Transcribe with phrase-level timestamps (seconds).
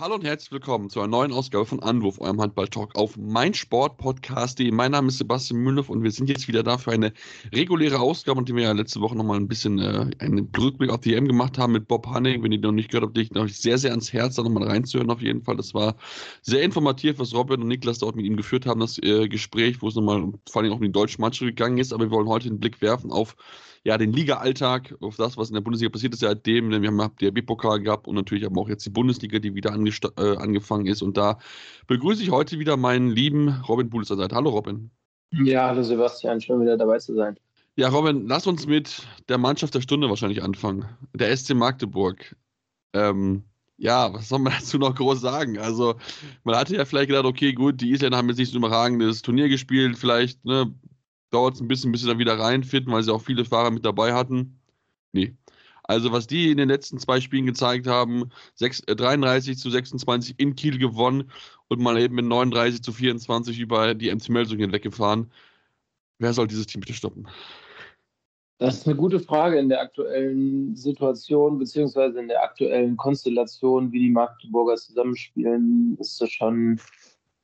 [0.00, 4.70] Hallo und herzlich willkommen zu einer neuen Ausgabe von Anwurf, eurem Handball-Talk auf meinsportpodcast.de.
[4.70, 7.12] Mein Name ist Sebastian Mühlenhoff und wir sind jetzt wieder da für eine
[7.52, 11.14] reguläre Ausgabe, die wir ja letzte Woche nochmal ein bisschen äh, einen Rückblick auf die
[11.14, 12.44] EM gemacht haben mit Bob Hanning.
[12.44, 15.10] Wenn ihr noch nicht gehört habt, liegt euch sehr, sehr ans Herz, da nochmal reinzuhören
[15.10, 15.56] auf jeden Fall.
[15.56, 15.96] Das war
[16.42, 19.88] sehr informativ, was Robin und Niklas dort mit ihm geführt haben, das äh, Gespräch, wo
[19.88, 21.92] es nochmal vor allem auch um die deutschen Mannschaft gegangen ist.
[21.92, 23.34] Aber wir wollen heute einen Blick werfen auf
[23.84, 26.70] ja, den Liga-Alltag, auf das, was in der Bundesliga passiert ist, seitdem.
[26.70, 29.70] Denn wir haben der B-Pokal gehabt und natürlich haben auch jetzt die Bundesliga, die wieder
[29.72, 31.02] äh, angefangen ist.
[31.02, 31.38] Und da
[31.86, 34.90] begrüße ich heute wieder meinen lieben Robin Bulis an Hallo Robin.
[35.30, 37.38] Ja, hallo Sebastian, schön wieder dabei zu sein.
[37.76, 40.86] Ja, Robin, lass uns mit der Mannschaft der Stunde wahrscheinlich anfangen.
[41.14, 42.34] Der SC Magdeburg.
[42.92, 43.44] Ähm,
[43.76, 45.58] ja, was soll man dazu noch groß sagen?
[45.58, 45.94] Also,
[46.42, 49.22] man hatte ja vielleicht gedacht, okay, gut, die Isländer haben jetzt nicht so ein überragendes
[49.22, 50.74] Turnier gespielt, vielleicht, ne,
[51.30, 53.84] dauert es ein bisschen, bis sie da wieder reinfinden, weil sie auch viele Fahrer mit
[53.84, 54.58] dabei hatten.
[55.12, 55.34] Nee.
[55.82, 60.34] Also, was die in den letzten zwei Spielen gezeigt haben, 6, äh, 33 zu 26
[60.38, 61.30] in Kiel gewonnen
[61.68, 65.30] und mal eben mit 39 zu 24 über die MC Melsung hinweggefahren.
[66.18, 67.26] Wer soll dieses Team bitte stoppen?
[68.58, 74.00] Das ist eine gute Frage in der aktuellen Situation, beziehungsweise in der aktuellen Konstellation, wie
[74.00, 76.80] die Magdeburger zusammenspielen, ist das schon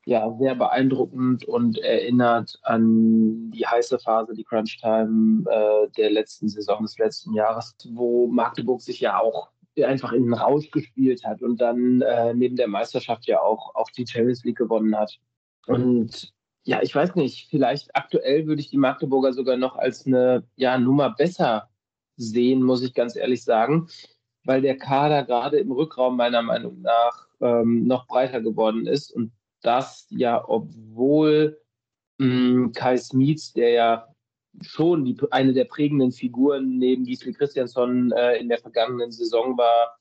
[0.06, 6.48] ja, sehr beeindruckend und erinnert an die heiße Phase, die Crunch Time äh, der letzten
[6.48, 9.50] Saison des letzten Jahres, wo Magdeburg sich ja auch
[9.82, 13.90] einfach in den Rausch gespielt hat und dann äh, neben der Meisterschaft ja auch, auch
[13.90, 15.18] die Champions League gewonnen hat.
[15.66, 16.32] Und
[16.64, 20.78] ja, ich weiß nicht, vielleicht aktuell würde ich die Magdeburger sogar noch als eine ja,
[20.78, 21.68] Nummer besser
[22.16, 23.88] sehen, muss ich ganz ehrlich sagen,
[24.44, 29.32] weil der Kader gerade im Rückraum meiner Meinung nach ähm, noch breiter geworden ist und
[29.64, 31.58] das ja, obwohl
[32.18, 34.08] mh, hm, Kai Smits, der ja
[34.60, 39.98] schon die, eine der prägenden Figuren neben Gisli Christiansson äh, in der vergangenen Saison war,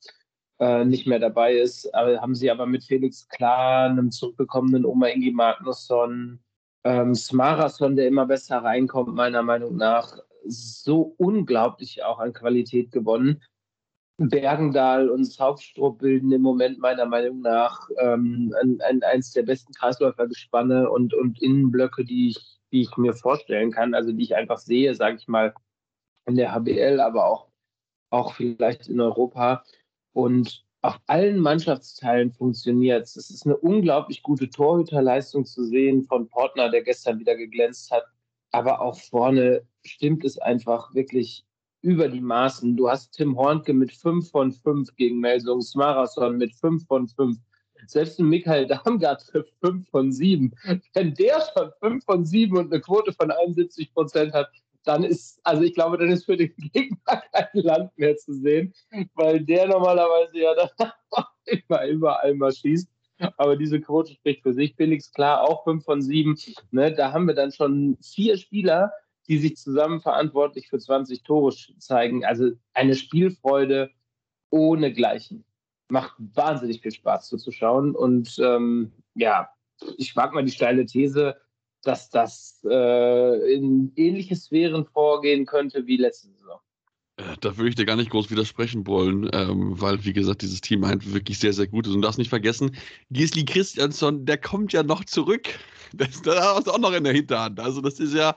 [0.60, 1.94] äh, nicht mehr dabei ist.
[1.94, 6.40] Aber haben sie aber mit Felix Klar, einem zurückgekommenen Oma Ingi Magnusson,
[6.84, 13.42] ähm, Smarason, der immer besser reinkommt, meiner Meinung nach, so unglaublich auch an Qualität gewonnen.
[14.18, 19.74] Bergendal und Saufstrup bilden im Moment meiner Meinung nach ähm, ein, ein, eins der besten
[19.74, 24.60] Kreisläufergespanne und, und Innenblöcke, die ich, die ich mir vorstellen kann, also die ich einfach
[24.60, 25.54] sehe, sage ich mal,
[26.26, 27.48] in der HBL, aber auch,
[28.12, 29.64] auch vielleicht in Europa.
[30.14, 33.16] Und auf allen Mannschaftsteilen funktioniert es.
[33.16, 38.04] Es ist eine unglaublich gute Torhüterleistung zu sehen von Portner, der gestern wieder geglänzt hat.
[38.52, 41.46] Aber auch vorne stimmt es einfach wirklich
[41.84, 42.76] über die Maßen.
[42.76, 47.38] Du hast Tim Hornke mit 5 von 5 gegen Melsung, Smarason mit 5 von 5.
[47.86, 50.54] Selbst ein Michael Darmgard trifft 5 von 7.
[50.94, 54.50] Wenn der schon 5 von 7 und eine Quote von 71 Prozent hat,
[54.86, 56.98] dann ist, also ich glaube, dann ist für den Gegner
[57.34, 58.74] kein Land mehr zu sehen,
[59.16, 60.92] weil der normalerweise ja dann
[61.46, 62.90] immer überall mal schießt.
[63.38, 64.74] Aber diese Quote spricht für sich.
[64.76, 66.38] Felix klar auch 5 von 7.
[66.72, 68.92] Ne, da haben wir dann schon vier Spieler,
[69.28, 72.26] die sich zusammen verantwortlich für 20 Tore zeigen.
[72.26, 73.92] Also eine Spielfreude
[74.50, 75.46] ohne Gleichen.
[75.90, 77.96] Macht wahnsinnig viel Spaß zuzuschauen.
[77.96, 79.50] Und ähm, ja,
[79.98, 81.38] ich mag mal die steile These,
[81.84, 86.60] dass das äh, in ähnliche Sphären vorgehen könnte wie letzte Saison.
[87.18, 90.62] Äh, da würde ich dir gar nicht groß widersprechen wollen, ähm, weil, wie gesagt, dieses
[90.62, 91.94] Team einfach wirklich sehr, sehr gut ist.
[91.94, 92.76] Und darfst nicht vergessen,
[93.12, 95.50] Gisli Christiansson, der kommt ja noch zurück.
[96.04, 97.60] Das, das ist auch noch in der Hinterhand.
[97.60, 98.36] Also, das ist ja,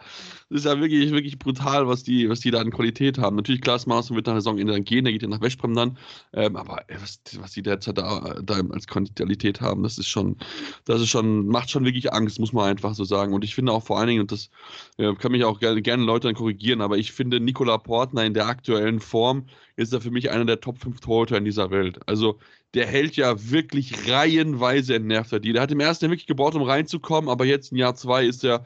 [0.51, 3.37] das ist ja wirklich, wirklich brutal, was die, was die da an Qualität haben.
[3.37, 5.75] Natürlich, klar, Smarson wird nach der Saison in dann gehen, der geht ja nach Westbrem
[5.75, 5.99] dann.
[6.35, 10.37] Ähm, aber was, was die derzeit da, da als Qualität haben, das ist schon,
[10.85, 13.33] das ist schon, macht schon wirklich Angst, muss man einfach so sagen.
[13.33, 14.51] Und ich finde auch vor allen Dingen, und das
[14.99, 18.35] äh, kann mich auch gerne, gerne Leute dann korrigieren, aber ich finde, Nikola Portner in
[18.35, 19.47] der aktuellen Form
[19.77, 21.99] ist er für mich einer der Top 5 Torhüter in dieser Welt.
[22.07, 22.39] Also,
[22.77, 25.55] der hält ja wirklich reihenweise entnervt er die.
[25.55, 28.45] Der hat im ersten Jahr wirklich gebaut, um reinzukommen, aber jetzt in Jahr zwei ist
[28.45, 28.65] er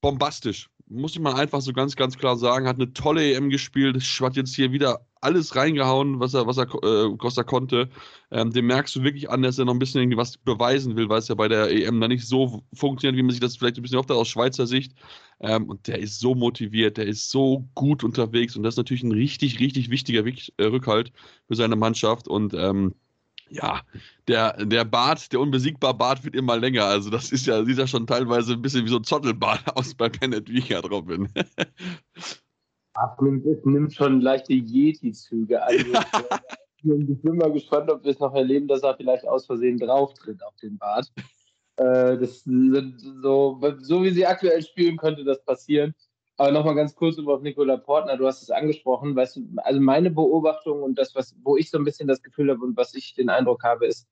[0.00, 0.70] bombastisch.
[0.88, 2.68] Muss ich mal einfach so ganz, ganz klar sagen.
[2.68, 3.96] Hat eine tolle EM gespielt.
[3.96, 7.88] Hat jetzt hier wieder alles reingehauen, was er, was er, äh, was er konnte.
[8.30, 11.08] Ähm, dem merkst du wirklich an, dass er noch ein bisschen irgendwie was beweisen will,
[11.08, 13.78] weil es ja bei der EM dann nicht so funktioniert, wie man sich das vielleicht
[13.78, 14.92] ein bisschen oft aus Schweizer Sicht.
[15.40, 19.02] Ähm, und der ist so motiviert, der ist so gut unterwegs und das ist natürlich
[19.02, 21.10] ein richtig, richtig wichtiger äh, Rückhalt
[21.48, 22.28] für seine Mannschaft.
[22.28, 22.94] Und ähm,
[23.48, 23.80] ja,
[24.28, 26.84] der, der Bart, der unbesiegbar Bart wird immer länger.
[26.84, 29.94] Also das ist ja, sieht ja schon teilweise ein bisschen wie so ein Zottelbart aus
[29.94, 31.28] bei Bennett Wiegert, Robin.
[31.34, 32.42] es
[33.64, 35.62] nimmt schon leichte Yeti-Züge.
[35.62, 35.92] Also
[36.82, 40.14] ich bin mal gespannt, ob wir es noch erleben, dass er vielleicht aus Versehen drauf
[40.14, 41.10] tritt auf den Bart.
[41.76, 45.94] Äh, das sind so, so wie sie aktuell spielen, könnte das passieren.
[46.38, 50.10] Aber nochmal ganz kurz über Nikola Portner, du hast es angesprochen, weißt du, also meine
[50.10, 53.14] Beobachtung und das, was, wo ich so ein bisschen das Gefühl habe und was ich
[53.14, 54.06] den Eindruck habe, ist,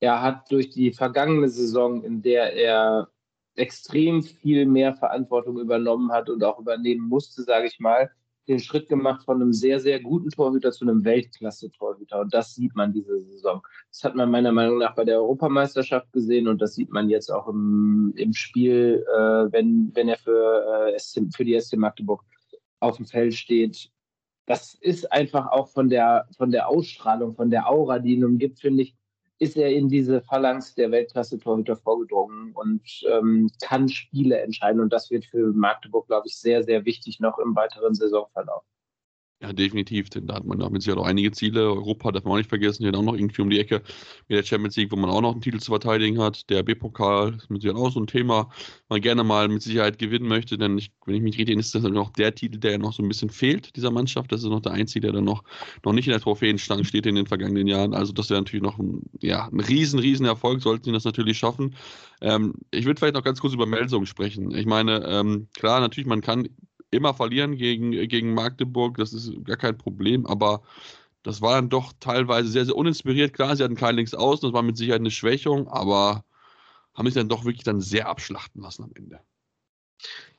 [0.00, 3.08] er hat durch die vergangene Saison, in der er
[3.54, 8.10] extrem viel mehr Verantwortung übernommen hat und auch übernehmen musste, sage ich mal,
[8.48, 12.20] den Schritt gemacht von einem sehr, sehr guten Torhüter zu einem Weltklasse-Torhüter.
[12.20, 13.62] Und das sieht man diese Saison.
[13.90, 17.30] Das hat man meiner Meinung nach bei der Europameisterschaft gesehen und das sieht man jetzt
[17.30, 22.24] auch im, im Spiel, äh, wenn, wenn er für, äh, für die SC Magdeburg
[22.80, 23.90] auf dem Feld steht.
[24.46, 28.58] Das ist einfach auch von der, von der Ausstrahlung, von der Aura, die ihn umgibt,
[28.58, 28.96] finde ich,
[29.42, 32.80] ist er in diese Phalanx der Weltklasse-Torhüter vorgedrungen und
[33.10, 34.80] ähm, kann Spiele entscheiden.
[34.80, 38.62] Und das wird für Magdeburg, glaube ich, sehr, sehr wichtig noch im weiteren Saisonverlauf.
[39.42, 41.62] Ja, definitiv, denn da hat man damit sicher auch einige Ziele.
[41.64, 43.82] Europa darf man auch nicht vergessen, hier auch noch irgendwie um die Ecke
[44.28, 46.48] mit der Champions League, wo man auch noch einen Titel zu verteidigen hat.
[46.48, 48.50] Der B-Pokal ist mit Sicherheit auch so ein Thema,
[48.88, 51.82] man gerne mal mit Sicherheit gewinnen möchte, denn ich, wenn ich mich erinnere, ist das
[51.82, 54.30] noch der Titel, der noch so ein bisschen fehlt, dieser Mannschaft.
[54.30, 55.42] Das ist noch der einzige, der dann noch,
[55.84, 57.94] noch nicht in der Trophäenstange steht in den vergangenen Jahren.
[57.94, 61.36] Also das wäre natürlich noch ein, ja, ein riesen, riesen Erfolg, sollten sie das natürlich
[61.38, 61.74] schaffen.
[62.20, 64.54] Ähm, ich würde vielleicht noch ganz kurz über Melsung sprechen.
[64.54, 66.48] Ich meine, ähm, klar, natürlich, man kann
[66.92, 70.62] immer verlieren gegen, gegen Magdeburg, das ist gar kein Problem, aber
[71.22, 73.32] das war dann doch teilweise sehr, sehr uninspiriert.
[73.32, 76.24] Klar, sie hatten kein Links aus, das war mit Sicherheit eine Schwächung, aber
[76.94, 79.20] haben sich dann doch wirklich dann sehr abschlachten lassen am Ende.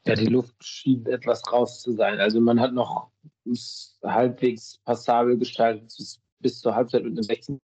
[0.05, 2.19] Ja, die Luft schien etwas raus zu sein.
[2.19, 3.09] Also man hat noch
[4.03, 5.93] halbwegs passabel gestaltet
[6.39, 7.59] bis zur Halbzeit mit einem 16.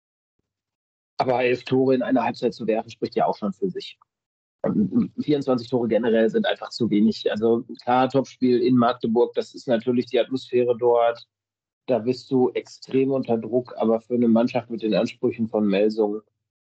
[1.17, 3.97] Aber elf Tore in einer Halbzeit zu werfen, spricht ja auch schon für sich.
[5.19, 7.29] 24 Tore generell sind einfach zu wenig.
[7.31, 11.25] Also klar, Topspiel in Magdeburg, das ist natürlich die Atmosphäre dort.
[11.87, 16.21] Da bist du extrem unter Druck, aber für eine Mannschaft mit den Ansprüchen von Melsung,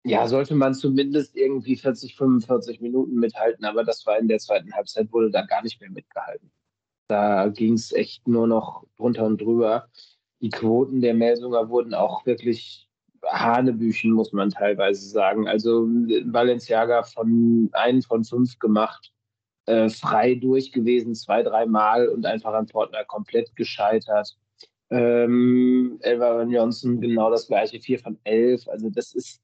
[0.04, 4.72] ja, sollte man zumindest irgendwie 40, 45 Minuten mithalten, aber das war in der zweiten
[4.72, 6.50] Halbzeit, wurde da gar nicht mehr mitgehalten.
[7.08, 9.90] Da ging es echt nur noch drunter und drüber.
[10.40, 12.88] Die Quoten der Melsunger wurden auch wirklich
[13.30, 15.48] Hanebüchen, muss man teilweise sagen.
[15.48, 15.88] Also
[16.24, 19.12] Balenciaga von einen von fünf gemacht,
[19.66, 24.36] äh, frei durch gewesen, zwei, dreimal und einfach an Portner komplett gescheitert.
[24.90, 28.66] Ähm, Elva Johnson genau das gleiche, vier von elf.
[28.68, 29.40] Also das ist,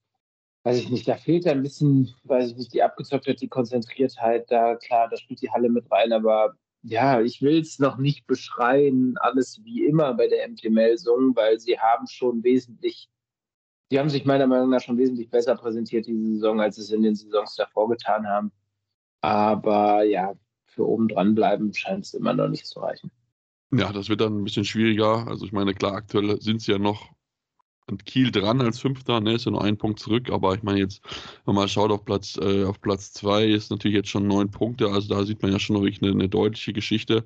[0.64, 4.50] weiß ich nicht, da fehlt ein bisschen, weiß ich nicht, die Abgezocktheit, die Konzentriertheit.
[4.50, 8.26] Da klar, da spielt die Halle mit rein, aber ja, ich will es noch nicht
[8.26, 13.08] beschreien, alles wie immer bei der MT Melsung, weil sie haben schon wesentlich
[13.90, 17.02] die haben sich meiner Meinung nach schon wesentlich besser präsentiert diese Saison, als es in
[17.02, 18.52] den Saisons davor getan haben.
[19.20, 20.34] Aber ja,
[20.64, 23.10] für oben dran bleiben scheint es immer noch nicht zu reichen.
[23.72, 25.26] Ja, das wird dann ein bisschen schwieriger.
[25.26, 27.10] Also ich meine, klar, aktuell sind sie ja noch
[27.88, 30.80] an Kiel dran als Fünfter, ne, ist ja nur ein Punkt zurück, aber ich meine
[30.80, 31.02] jetzt,
[31.44, 34.50] wenn man mal schaut auf Platz, äh, auf Platz zwei ist natürlich jetzt schon neun
[34.50, 37.24] Punkte, also da sieht man ja schon wirklich eine, eine deutliche Geschichte.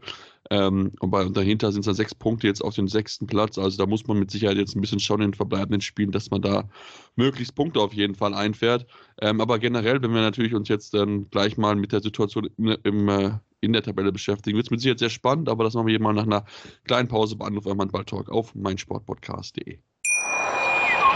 [0.51, 3.57] Ähm, und, bei, und dahinter sind es dann sechs Punkte jetzt auf den sechsten Platz,
[3.57, 6.31] also da muss man mit Sicherheit jetzt ein bisschen schauen in den verbleibenden Spielen, dass
[6.31, 6.69] man da
[7.17, 8.87] möglichst Punkte auf jeden Fall einfährt.
[9.21, 12.77] Ähm, aber generell, wenn wir natürlich uns jetzt dann gleich mal mit der Situation im,
[12.85, 13.31] im äh,
[13.63, 14.57] in der Tabelle beschäftigen.
[14.57, 16.47] Wird es mit Sicherheit sehr spannend, aber das machen wir hier mal nach einer
[16.85, 19.81] kleinen Pause bei Anruf am Handball-Talk auf meinsportpodcast.de.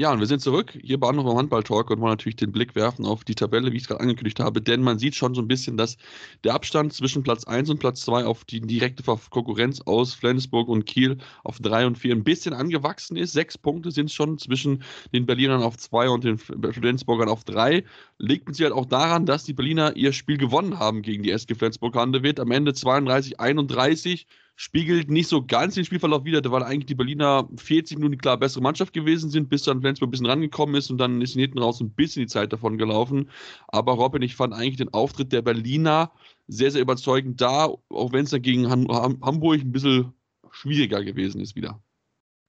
[0.00, 3.04] Ja, und wir sind zurück hier bei Anruf Handball-Talk und wollen natürlich den Blick werfen
[3.04, 5.48] auf die Tabelle, wie ich es gerade angekündigt habe, denn man sieht schon so ein
[5.48, 5.96] bisschen, dass
[6.44, 10.86] der Abstand zwischen Platz 1 und Platz 2 auf die direkte Konkurrenz aus Flensburg und
[10.86, 13.32] Kiel auf 3 und 4 ein bisschen angewachsen ist.
[13.32, 17.82] Sechs Punkte sind es schon zwischen den Berlinern auf 2 und den Flensburgern auf 3.
[18.18, 21.56] Liegt mit Sicherheit auch daran, dass die Berliner ihr Spiel gewonnen haben gegen die SG
[21.56, 22.38] Flensburg-Handewitt.
[22.38, 24.26] Am Ende 32-31
[24.60, 28.60] spiegelt nicht so ganz den Spielverlauf da waren eigentlich die Berliner 40 Minuten klar bessere
[28.60, 31.80] Mannschaft gewesen sind, bis dann Flensburg ein bisschen rangekommen ist und dann ist hinten raus
[31.80, 33.30] ein bisschen die Zeit davon gelaufen.
[33.68, 36.10] Aber Robin, ich fand eigentlich den Auftritt der Berliner
[36.48, 40.12] sehr, sehr überzeugend da, auch wenn es dann gegen Hamburg ein bisschen
[40.50, 41.80] schwieriger gewesen ist wieder.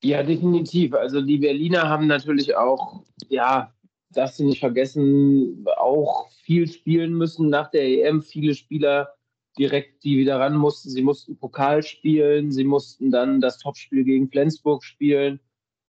[0.04, 0.96] Ja, definitiv.
[0.96, 3.72] Also die Berliner haben natürlich auch, ja,
[4.14, 8.24] darfst du nicht vergessen, auch viel spielen müssen nach der EM.
[8.24, 9.14] Viele Spieler
[9.60, 10.90] direkt die wieder ran mussten.
[10.90, 15.42] Sie mussten Pokal spielen, sie mussten dann das Topspiel gegen Flensburg spielen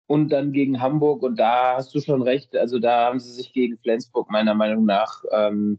[0.07, 1.23] und dann gegen Hamburg.
[1.23, 2.57] Und da hast du schon recht.
[2.57, 5.79] Also da haben sie sich gegen Flensburg meiner Meinung nach ähm,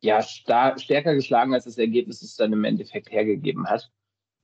[0.00, 3.90] ja stärker geschlagen, als das Ergebnis es dann im Endeffekt hergegeben hat.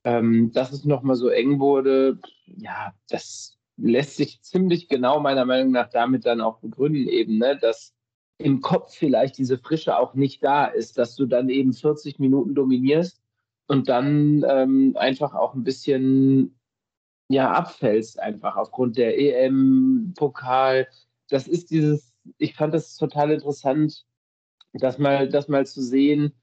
[0.03, 5.71] Ähm, dass es nochmal so eng wurde, ja, das lässt sich ziemlich genau meiner Meinung
[5.71, 7.93] nach damit dann auch begründen, eben, ne, dass
[8.39, 12.55] im Kopf vielleicht diese Frische auch nicht da ist, dass du dann eben 40 Minuten
[12.55, 13.21] dominierst
[13.67, 16.57] und dann ähm, einfach auch ein bisschen
[17.29, 20.87] ja abfällst einfach aufgrund der EM-Pokal.
[21.29, 24.05] Das ist dieses, ich fand das total interessant,
[24.73, 26.33] das mal, das mal zu sehen.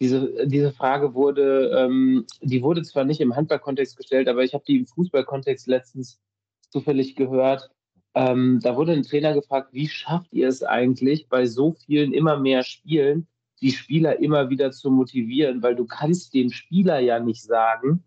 [0.00, 4.64] Diese, diese Frage wurde, ähm, die wurde zwar nicht im Handballkontext gestellt, aber ich habe
[4.66, 6.20] die im Fußballkontext letztens
[6.68, 7.70] zufällig gehört.
[8.14, 12.38] Ähm, da wurde ein Trainer gefragt, wie schafft ihr es eigentlich, bei so vielen immer
[12.38, 13.26] mehr Spielen
[13.60, 18.04] die Spieler immer wieder zu motivieren, weil du kannst dem Spieler ja nicht sagen,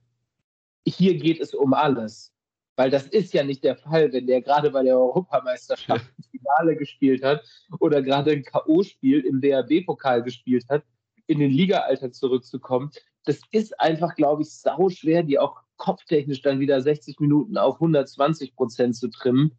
[0.86, 2.32] hier geht es um alles.
[2.76, 6.76] Weil das ist ja nicht der Fall, wenn der gerade bei der Europameisterschaft im Finale
[6.76, 7.44] gespielt hat
[7.80, 10.84] oder gerade ein K.O.-Spiel im DRB-Pokal gespielt hat,
[11.26, 12.92] in den Liga-Alltag zurückzukommen.
[13.26, 17.76] Das ist einfach, glaube ich, sau schwer, die auch kopftechnisch dann wieder 60 Minuten auf
[17.76, 19.58] 120 Prozent zu trimmen.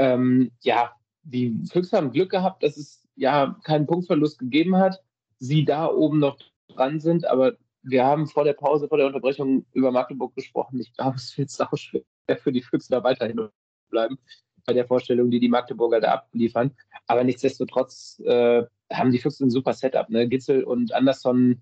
[0.00, 0.92] Ähm, ja,
[1.24, 5.02] die Füchse haben Glück gehabt, dass es ja keinen Punktverlust gegeben hat.
[5.38, 6.38] Sie da oben noch
[6.68, 10.80] dran sind, aber wir haben vor der Pause, vor der Unterbrechung über Magdeburg gesprochen.
[10.80, 12.02] Ich glaube, es wird sau schwer
[12.38, 13.50] für die Füchse da weiterhin
[13.90, 14.18] bleiben
[14.64, 16.74] bei der Vorstellung, die die Magdeburger da abliefern.
[17.06, 20.08] Aber nichtsdestotrotz äh, haben die Füchse ein super Setup.
[20.08, 20.28] Ne?
[20.28, 21.60] Gitzel und Anderson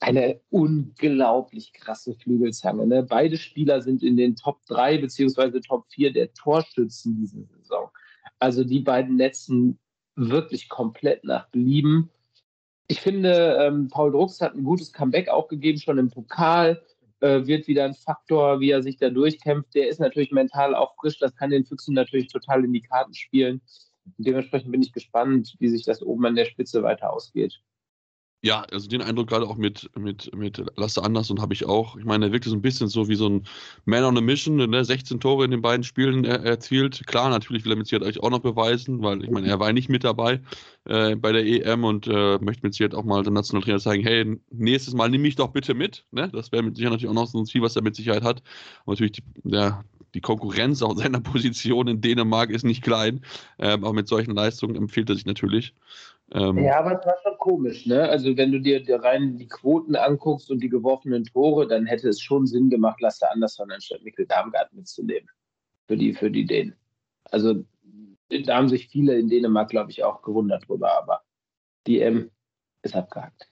[0.00, 2.86] eine unglaublich krasse Flügelzange.
[2.86, 3.02] Ne?
[3.02, 7.90] Beide Spieler sind in den Top 3 beziehungsweise Top 4 der Torschützen diese Saison.
[8.38, 9.78] Also die beiden netzen
[10.16, 12.10] wirklich komplett nach Belieben.
[12.86, 16.82] Ich finde, ähm, Paul Drucks hat ein gutes Comeback auch gegeben, schon im Pokal.
[17.20, 19.74] Äh, wird wieder ein Faktor, wie er sich da durchkämpft.
[19.74, 21.18] Der ist natürlich mental auch frisch.
[21.18, 23.62] Das kann den Füchsen natürlich total in die Karten spielen.
[24.18, 27.62] dementsprechend bin ich gespannt, wie sich das oben an der Spitze weiter ausgeht.
[28.44, 31.96] Ja, also den Eindruck gerade auch mit, mit, mit Lasse Andersson habe ich auch.
[31.96, 33.46] Ich meine, er wirkte so ein bisschen so wie so ein
[33.86, 34.84] Man on a Mission, ne?
[34.84, 37.06] 16 Tore in den beiden Spielen er, erzielt.
[37.06, 39.72] Klar, natürlich will er mit Sicherheit euch auch noch beweisen, weil ich meine, er war
[39.72, 40.42] nicht mit dabei
[40.84, 44.38] äh, bei der EM und äh, möchte mit Sicherheit auch mal der Nationaltrainer zeigen, hey,
[44.50, 46.04] nächstes Mal nimm mich doch bitte mit.
[46.10, 46.28] Ne?
[46.30, 48.42] Das wäre mit Sicherheit natürlich auch noch so ein Ziel, was er mit Sicherheit hat.
[48.84, 53.22] Und natürlich die, der, die Konkurrenz auch seiner Position in Dänemark ist nicht klein,
[53.58, 55.72] ähm, aber mit solchen Leistungen empfiehlt er sich natürlich.
[56.34, 58.08] Ähm, ja, aber es war schon komisch, ne?
[58.08, 62.20] Also wenn du dir, rein die Quoten anguckst und die geworfenen Tore, dann hätte es
[62.20, 65.30] schon Sinn gemacht, Lasse Andersson anstatt Mikkel Darmgard mitzunehmen.
[65.86, 66.74] Für die, für die Dänen.
[67.30, 67.64] Also
[68.28, 71.22] da haben sich viele in Dänemark, glaube ich, auch gewundert drüber, aber
[71.86, 72.30] die M
[72.82, 73.48] ist abgehakt.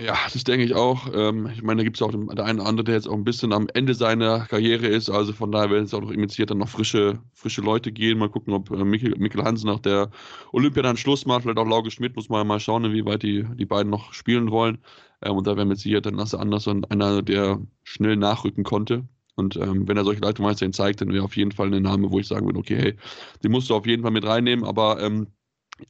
[0.00, 1.08] Ja, das denke ich auch.
[1.14, 3.14] Ähm, ich meine, da gibt es auch den, der eine oder andere, der jetzt auch
[3.14, 5.08] ein bisschen am Ende seiner Karriere ist.
[5.08, 8.18] Also von daher werden es auch noch initiiert dann noch frische, frische Leute gehen.
[8.18, 10.10] Mal gucken, ob äh, Mikkel, Mikkel Hansen nach der
[10.52, 11.42] Olympia dann Schluss macht.
[11.42, 14.78] Vielleicht auch Lauge Schmidt muss man mal schauen, inwieweit die, die beiden noch spielen wollen.
[15.22, 19.06] Ähm, und da werden wir sicher dann Lasse Andersson einer, der schnell nachrücken konnte.
[19.36, 22.10] Und ähm, wenn er solche Leistungen weiterhin zeigt, dann wäre auf jeden Fall ein Name,
[22.10, 22.94] wo ich sagen würde, okay, hey,
[23.42, 24.64] den musst du auf jeden Fall mit reinnehmen.
[24.64, 25.28] Aber ähm,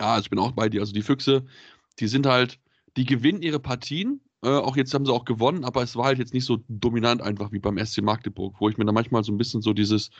[0.01, 0.81] ja, ich bin auch bei dir.
[0.81, 1.45] Also die Füchse,
[2.01, 2.59] die sind halt
[2.97, 4.21] die gewinnen ihre Partien.
[4.43, 7.23] Äh, auch jetzt haben sie auch gewonnen, aber es war halt jetzt nicht so dominant
[7.23, 10.11] einfach wie beim SC Magdeburg, wo ich mir da manchmal so ein bisschen so dieses,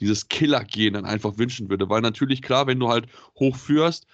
[0.00, 1.88] dieses Killer-Gehen dann einfach wünschen würde.
[1.88, 3.06] Weil natürlich, klar, wenn du halt
[3.38, 4.06] hochführst,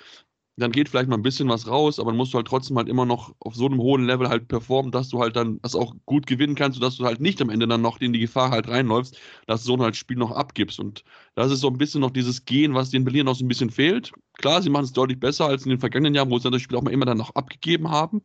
[0.59, 2.88] dann geht vielleicht mal ein bisschen was raus, aber dann musst du halt trotzdem halt
[2.88, 5.95] immer noch auf so einem hohen Level halt performen, dass du halt dann das auch
[6.07, 8.69] gut gewinnen kannst, sodass du halt nicht am Ende dann noch in die Gefahr halt
[8.69, 10.81] reinläufst, dass du so ein halt Spiel noch abgibst.
[10.81, 13.49] Und das ist so ein bisschen noch dieses Gehen, was den Berlin noch so ein
[13.49, 14.12] bisschen fehlt.
[14.35, 16.77] Klar, sie machen es deutlich besser als in den vergangenen Jahren, wo sie das Spiel
[16.77, 18.23] auch mal immer dann noch abgegeben haben.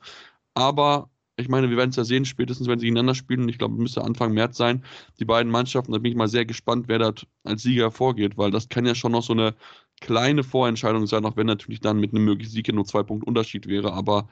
[0.56, 3.50] Aber ich meine, wir werden es ja sehen, spätestens wenn sie gegeneinander spielen.
[3.50, 4.84] Ich glaube, es müsste Anfang März sein.
[5.20, 7.13] Die beiden Mannschaften, da bin ich mal sehr gespannt, wer da
[7.44, 9.56] als Sieger vorgeht, weil das kann ja schon noch so eine
[10.04, 13.68] kleine Vorentscheidung sein, auch wenn natürlich dann mit einem möglichen Sieg nur zwei Punkte Unterschied
[13.68, 13.94] wäre.
[13.94, 14.28] Aber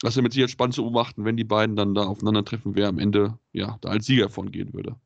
[0.00, 2.98] das ist mit Sicherheit spannend zu beobachten, wenn die beiden dann da aufeinandertreffen, wer am
[2.98, 4.96] Ende ja da als Sieger von gehen würde.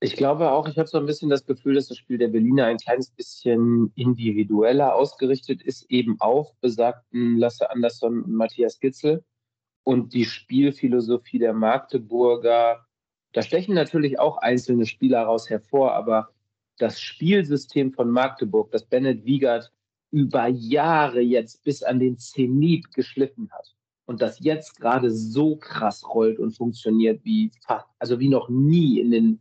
[0.00, 2.66] Ich glaube auch, ich habe so ein bisschen das Gefühl, dass das Spiel der Berliner
[2.66, 9.24] ein kleines bisschen individueller ausgerichtet ist, eben auf besagten Lasse Andersson und Matthias Gitzel
[9.82, 12.84] und die Spielphilosophie der Magdeburger.
[13.32, 16.34] Da stechen natürlich auch einzelne Spieler raus hervor, aber
[16.78, 19.72] das Spielsystem von Magdeburg, das Bennett Wiegert
[20.10, 23.74] über Jahre jetzt bis an den Zenit geschliffen hat
[24.06, 27.50] und das jetzt gerade so krass rollt und funktioniert wie
[27.98, 29.40] also wie noch nie in den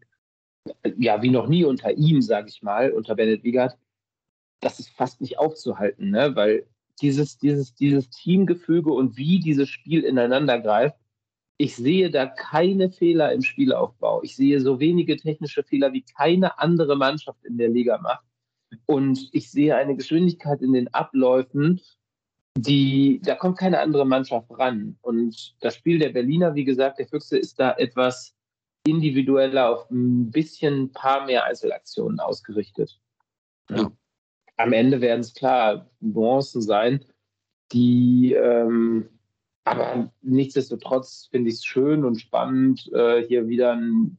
[0.97, 3.77] ja wie noch nie unter ihm sage ich mal unter Bennett Wiegert
[4.61, 6.65] das ist fast nicht aufzuhalten ne weil
[7.01, 10.97] dieses, dieses, dieses Teamgefüge und wie dieses Spiel ineinander greift.
[11.57, 14.23] Ich sehe da keine Fehler im Spielaufbau.
[14.23, 18.25] Ich sehe so wenige technische Fehler, wie keine andere Mannschaft in der Liga macht.
[18.85, 21.79] Und ich sehe eine Geschwindigkeit in den Abläufen,
[22.57, 24.97] die, da kommt keine andere Mannschaft ran.
[25.01, 28.35] Und das Spiel der Berliner, wie gesagt, der Füchse ist da etwas
[28.85, 32.99] individueller auf ein bisschen paar mehr Einzelaktionen ausgerichtet.
[33.69, 33.91] Ja.
[34.57, 37.05] Am Ende werden es klar Nuancen sein,
[37.71, 39.09] die ähm,
[39.65, 44.17] aber nichtsdestotrotz finde ich es schön und spannend, äh, hier wieder ein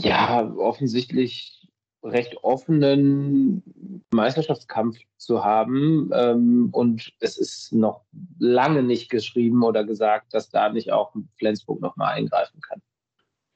[0.00, 1.68] ja, offensichtlich
[2.02, 6.10] recht offenen Meisterschaftskampf zu haben.
[6.12, 8.04] Ähm, und es ist noch
[8.38, 12.80] lange nicht geschrieben oder gesagt, dass da nicht auch Flensburg nochmal eingreifen kann.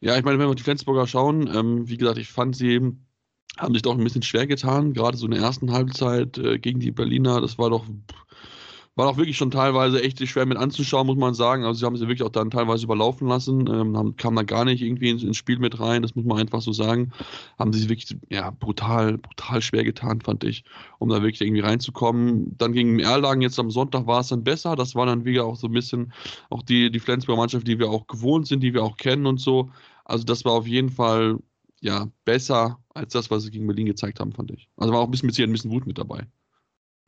[0.00, 2.96] Ja, ich meine, wenn wir die Flensburger schauen, ähm, wie gesagt, ich fand sie
[3.58, 6.80] haben sich doch ein bisschen schwer getan, gerade so in der ersten Halbzeit äh, gegen
[6.80, 7.40] die Berliner.
[7.40, 7.84] Das war doch
[8.94, 11.64] war auch wirklich schon teilweise echt schwer mit anzuschauen, muss man sagen.
[11.64, 14.64] Also sie haben sie wirklich auch dann teilweise überlaufen lassen, ähm, haben, kam da gar
[14.66, 17.12] nicht irgendwie ins, ins, Spiel mit rein, das muss man einfach so sagen.
[17.58, 20.64] Haben sie wirklich ja, brutal, brutal schwer getan, fand ich,
[20.98, 22.56] um da wirklich irgendwie reinzukommen.
[22.58, 24.76] Dann gegen Erlangen, jetzt am Sonntag war es dann besser.
[24.76, 26.12] Das war dann wieder auch so ein bisschen
[26.50, 29.40] auch die, die Flensburger Mannschaft, die wir auch gewohnt sind, die wir auch kennen und
[29.40, 29.70] so.
[30.04, 31.38] Also das war auf jeden Fall
[31.80, 34.68] ja besser als das, was sie gegen Berlin gezeigt haben, fand ich.
[34.76, 36.26] Also war auch ein bisschen mit ein bisschen Wut mit dabei.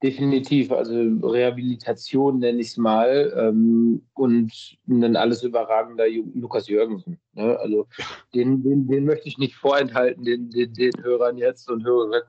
[0.04, 0.94] Definitiv, also
[1.26, 4.52] Rehabilitation nenne ich es mal ähm, und
[4.87, 7.18] ein alles überragender Lukas Jürgensen.
[7.32, 7.58] Ne?
[7.58, 7.87] Also
[8.34, 12.20] den, den, den möchte ich nicht vorenthalten, den, den, den Hörern jetzt und Hörerinnen.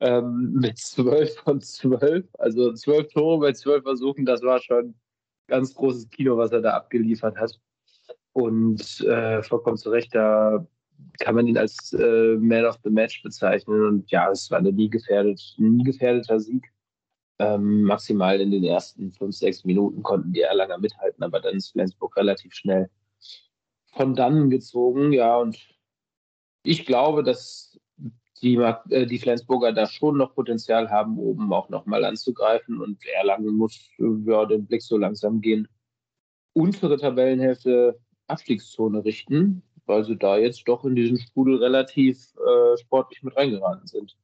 [0.00, 4.94] Ähm, mit zwölf von zwölf, also zwölf Tore bei zwölf Versuchen, das war schon
[5.46, 7.52] ganz großes Kino, was er da abgeliefert hat.
[8.32, 10.66] Und äh, vollkommen zu Recht, da
[11.18, 13.84] kann man ihn als äh, Man of the Match bezeichnen.
[13.84, 16.69] Und ja, es war ein nie, gefährdet, nie gefährdeter Sieg
[17.40, 21.72] ähm, maximal in den ersten fünf, sechs Minuten konnten die Erlanger mithalten, aber dann ist
[21.72, 22.90] Flensburg relativ schnell
[23.92, 25.12] von dannen gezogen.
[25.12, 25.58] Ja, und
[26.62, 27.80] ich glaube, dass
[28.42, 32.80] die, äh, die Flensburger da schon noch Potenzial haben, oben auch nochmal anzugreifen.
[32.80, 35.66] Und Erlangen muss ja, den Blick so langsam gehen.
[36.52, 43.22] Untere Tabellenhälfte Abstiegszone richten, weil sie da jetzt doch in diesen Sprudel relativ äh, sportlich
[43.22, 44.16] mit reingeraten sind.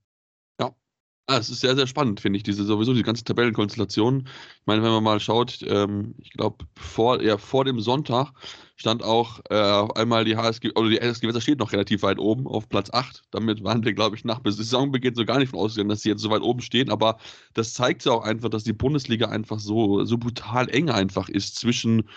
[1.28, 4.28] Ah, es ist sehr, sehr spannend, finde ich, diese sowieso die ganze Tabellenkonstellation.
[4.28, 8.32] Ich meine, wenn man mal schaut, ähm, ich glaube, vor, ja, vor dem Sonntag
[8.76, 9.54] stand auch äh,
[9.98, 13.24] einmal die HSG, oder die HSG Weser steht noch relativ weit oben auf Platz 8.
[13.32, 16.22] Damit waren wir, glaube ich, nach Saisonbeginn so gar nicht von ausgegangen, dass sie jetzt
[16.22, 16.90] so weit oben stehen.
[16.90, 17.18] Aber
[17.54, 21.56] das zeigt ja auch einfach, dass die Bundesliga einfach so, so brutal eng einfach ist
[21.56, 22.08] zwischen,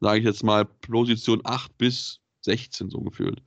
[0.00, 3.42] sage ich jetzt mal, Position 8 bis 16 so gefühlt.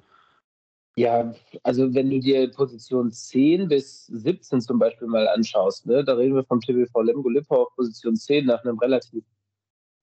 [0.97, 1.31] Ja,
[1.62, 6.33] also wenn du dir Position 10 bis 17 zum Beispiel mal anschaust, ne, da reden
[6.33, 9.23] wir vom TBV Lemgo Lippau auf Position 10 nach einem relativ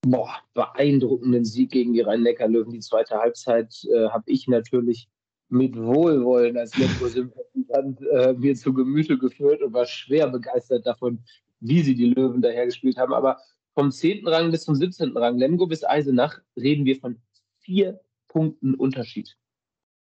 [0.02, 2.70] boah, beeindruckenden Sieg gegen die Rhein-Neckar-Löwen.
[2.70, 5.08] Die zweite Halbzeit äh, habe ich natürlich
[5.48, 11.24] mit Wohlwollen als Lemgo-Sympathisant äh, mir zu Gemüte geführt und war schwer begeistert davon,
[11.58, 13.14] wie sie die Löwen dahergespielt haben.
[13.14, 13.38] Aber
[13.74, 14.28] vom 10.
[14.28, 15.16] Rang bis zum 17.
[15.16, 17.18] Rang, Lemgo bis Eisenach, reden wir von
[17.58, 19.36] vier Punkten Unterschied.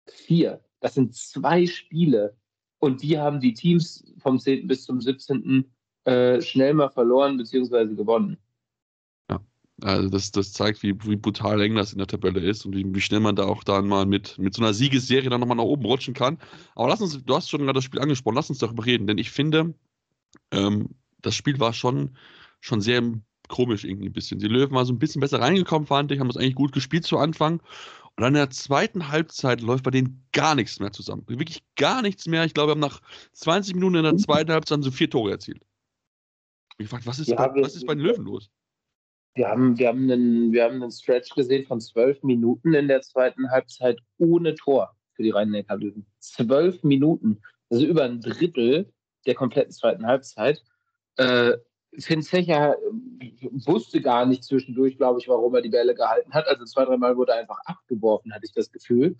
[0.06, 0.62] Vier.
[0.80, 2.36] Das sind zwei Spiele.
[2.80, 4.68] Und die haben die Teams vom 10.
[4.68, 5.66] bis zum 17.
[6.06, 7.96] Äh, schnell mal verloren bzw.
[7.96, 8.38] gewonnen.
[9.30, 9.42] Ja,
[9.82, 12.86] also das, das zeigt, wie, wie brutal eng das in der Tabelle ist und wie,
[12.94, 15.63] wie schnell man da auch dann mal mit, mit so einer Siegesserie dann nochmal nach
[15.63, 16.38] oben rutschen kann.
[16.76, 19.18] Aber lass uns, du hast schon gerade das Spiel angesprochen, lass uns darüber reden, denn
[19.18, 19.74] ich finde,
[20.52, 20.90] ähm,
[21.22, 22.16] das Spiel war schon,
[22.62, 23.02] schon sehr
[23.48, 24.40] komisch irgendwie ein bisschen.
[24.40, 27.06] Die Löwen waren so ein bisschen besser reingekommen, fand ich, haben das eigentlich gut gespielt
[27.06, 27.62] zu Anfang.
[28.18, 31.24] Und dann in der zweiten Halbzeit läuft bei denen gar nichts mehr zusammen.
[31.28, 32.46] Wirklich gar nichts mehr.
[32.46, 33.00] Ich glaube, wir haben nach
[33.34, 35.62] 20 Minuten in der zweiten Halbzeit so vier Tore erzielt.
[36.80, 38.50] Ich gefragt, was ist, ja, bei, was ist bei den Löwen los?
[39.36, 43.02] Wir haben, wir, haben einen, wir haben einen Stretch gesehen von zwölf Minuten in der
[43.02, 46.08] zweiten Halbzeit ohne Tor für die Rhein-Neckar-Löwen.
[46.18, 47.40] Zwölf Minuten.
[47.70, 48.92] Also über ein Drittel
[49.28, 50.64] der kompletten zweiten Halbzeit.
[51.18, 51.54] Äh,
[51.97, 56.47] Finn Zecher äh, wusste gar nicht zwischendurch, glaube ich, warum er die Bälle gehalten hat.
[56.47, 59.15] Also zwei, dreimal wurde er einfach abgeworfen, hatte ich das Gefühl.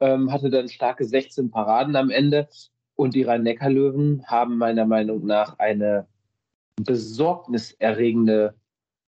[0.00, 2.48] Ähm, hatte dann starke 16 Paraden am Ende.
[2.96, 6.06] Und die Rhein-Neckar-Löwen haben meiner Meinung nach eine
[6.76, 8.54] besorgniserregende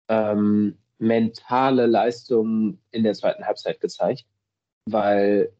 [0.09, 4.25] ähm, mentale Leistung in der zweiten Halbzeit gezeigt,
[4.85, 5.51] weil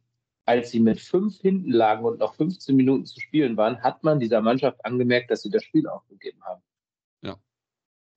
[0.46, 4.20] als sie mit fünf hinten lagen und noch 15 Minuten zu spielen waren, hat man
[4.20, 6.62] dieser Mannschaft angemerkt, dass sie das Spiel aufgegeben haben.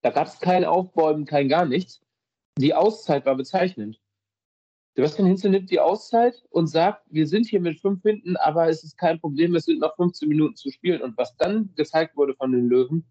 [0.01, 2.01] Da gab es kein Aufbäumen, kein gar nichts.
[2.57, 3.99] Die Auszeit war bezeichnend.
[4.95, 8.83] Sebastian Hinzel nimmt die Auszeit und sagt, wir sind hier mit fünf hinten, aber es
[8.83, 11.01] ist kein Problem, es sind noch 15 Minuten zu spielen.
[11.01, 13.05] Und was dann gezeigt wurde von den Löwen,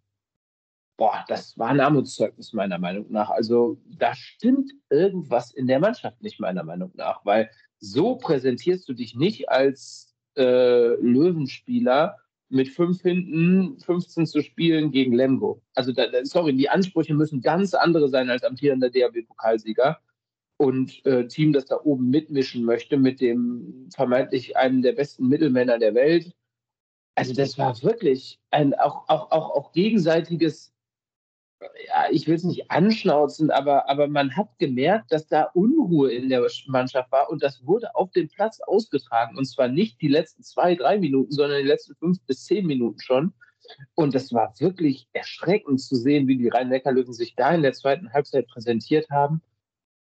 [0.99, 3.31] boah, das war ein Armutszeugnis meiner Meinung nach.
[3.31, 8.93] Also da stimmt irgendwas in der Mannschaft nicht meiner Meinung nach, weil so präsentierst du
[8.93, 12.19] dich nicht als äh, Löwenspieler
[12.51, 15.63] mit fünf hinten 15 zu spielen gegen Lemgo.
[15.75, 19.99] Also, da, sorry, die Ansprüche müssen ganz andere sein als amtierender DAB-Pokalsieger.
[20.57, 25.79] Und äh, Team, das da oben mitmischen möchte mit dem vermeintlich einem der besten Mittelmänner
[25.79, 26.35] der Welt.
[27.15, 30.73] Also, das war wirklich ein auch, auch, auch, auch gegenseitiges
[31.61, 36.29] ja, ich will es nicht anschnauzen, aber, aber man hat gemerkt, dass da Unruhe in
[36.29, 39.37] der Mannschaft war und das wurde auf dem Platz ausgetragen.
[39.37, 43.01] Und zwar nicht die letzten zwei, drei Minuten, sondern die letzten fünf bis zehn Minuten
[43.01, 43.35] schon.
[43.95, 48.13] Und das war wirklich erschreckend zu sehen, wie die Rhein-Neckar-Löwen sich da in der zweiten
[48.13, 49.43] Halbzeit präsentiert haben.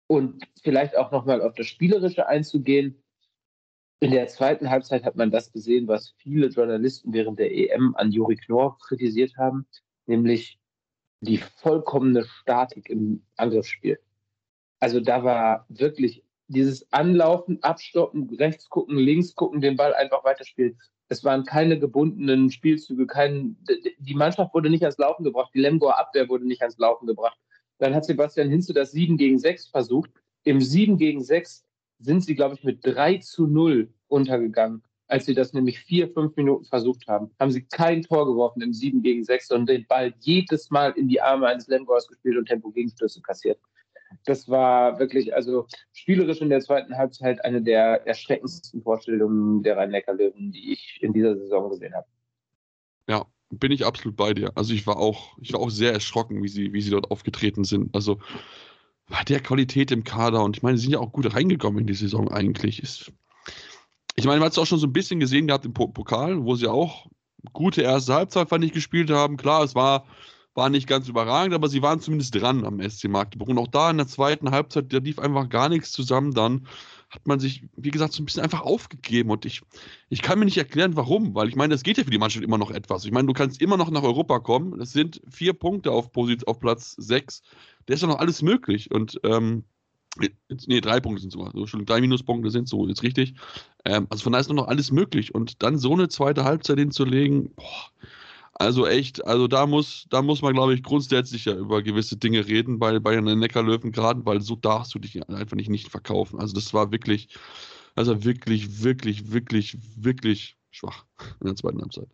[0.08, 3.04] Und vielleicht auch nochmal auf das Spielerische einzugehen.
[4.00, 8.12] In der zweiten Halbzeit hat man das gesehen, was viele Journalisten während der EM an
[8.12, 9.68] Juri Knorr kritisiert haben,
[10.06, 10.59] nämlich
[11.22, 14.00] die vollkommene Statik im Angriffsspiel.
[14.80, 20.80] Also da war wirklich dieses Anlaufen, Abstoppen, rechts gucken, links gucken, den Ball einfach weiterspielen.
[21.10, 23.58] Es waren keine gebundenen Spielzüge, kein,
[23.98, 27.38] die Mannschaft wurde nicht ans Laufen gebracht, die Lemgoer Abwehr wurde nicht ans Laufen gebracht.
[27.80, 30.12] Dann hat Sebastian Hinze das 7 gegen 6 versucht.
[30.44, 31.66] Im 7 gegen 6
[32.00, 36.36] sind sie, glaube ich, mit 3 zu 0 untergegangen als sie das nämlich vier, fünf
[36.36, 40.14] Minuten versucht haben, haben sie kein Tor geworfen im 7 gegen 6, sondern den Ball
[40.20, 43.60] jedes Mal in die Arme eines Lemgors gespielt und Tempo-Gegenstöße kassiert.
[44.26, 50.52] Das war wirklich, also spielerisch in der zweiten Halbzeit eine der erschreckendsten Vorstellungen der Rhein-Neckar-Löwen,
[50.52, 52.08] die ich in dieser Saison gesehen habe.
[53.08, 54.52] Ja, bin ich absolut bei dir.
[54.56, 57.64] Also ich war auch, ich war auch sehr erschrocken, wie sie, wie sie dort aufgetreten
[57.64, 57.96] sind.
[57.96, 58.20] Also
[59.08, 61.88] bei der Qualität im Kader und ich meine, sie sind ja auch gut reingekommen in
[61.88, 62.84] die Saison eigentlich.
[62.84, 63.12] Ist,
[64.16, 66.56] ich meine, man hat es auch schon so ein bisschen gesehen gehabt im Pokal, wo
[66.56, 67.08] sie auch
[67.54, 69.38] gute erste Halbzeit, fand ich, gespielt haben.
[69.38, 70.06] Klar, es war,
[70.54, 73.50] war nicht ganz überragend, aber sie waren zumindest dran am SC Magdeburg.
[73.50, 76.34] Und auch da in der zweiten Halbzeit, da lief einfach gar nichts zusammen.
[76.34, 76.68] Dann
[77.10, 79.32] hat man sich, wie gesagt, so ein bisschen einfach aufgegeben.
[79.32, 79.62] Und ich,
[80.10, 82.44] ich kann mir nicht erklären, warum, weil ich meine, es geht ja für die Mannschaft
[82.44, 83.06] immer noch etwas.
[83.06, 84.80] Ich meine, du kannst immer noch nach Europa kommen.
[84.80, 87.42] Es sind vier Punkte auf, Posit auf Platz sechs.
[87.86, 88.92] Da ist ja noch alles möglich.
[88.92, 89.64] Und ähm,
[90.18, 91.52] Nee, drei Punkte sind sogar.
[91.54, 93.36] So, drei Minuspunkte sind so, jetzt richtig.
[93.86, 95.34] Ähm, also von daher ist nur noch alles möglich.
[95.36, 97.92] Und dann so eine zweite Halbzeit hinzulegen, boah,
[98.60, 102.46] also echt, also da muss, da muss man, glaube ich, grundsätzlich ja über gewisse Dinge
[102.46, 106.40] reden bei, bei den Neckarlöwen gerade, weil so darfst du dich einfach nicht, nicht verkaufen.
[106.40, 107.30] Also das war wirklich,
[107.96, 111.06] also wirklich, wirklich, wirklich, wirklich schwach
[111.40, 112.10] in der zweiten Halbzeit.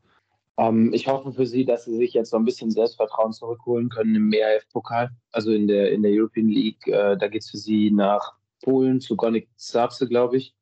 [0.57, 4.15] Ähm, ich hoffe für Sie, dass Sie sich jetzt so ein bisschen Selbstvertrauen zurückholen können
[4.15, 6.87] im ERF-Pokal, also in der, in der European League.
[6.87, 10.55] Äh, da geht es für Sie nach Polen zu Gonik Zapse, glaube ich.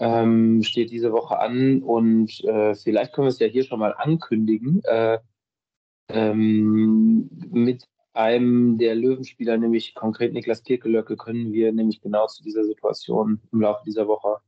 [0.00, 3.94] Ähm, steht diese Woche an und äh, vielleicht können wir es ja hier schon mal
[3.96, 4.80] ankündigen.
[4.84, 5.18] Äh,
[6.08, 12.64] ähm, mit einem der Löwenspieler, nämlich konkret Niklas Kirkelöcke, können wir nämlich genau zu dieser
[12.64, 14.38] Situation im Laufe dieser Woche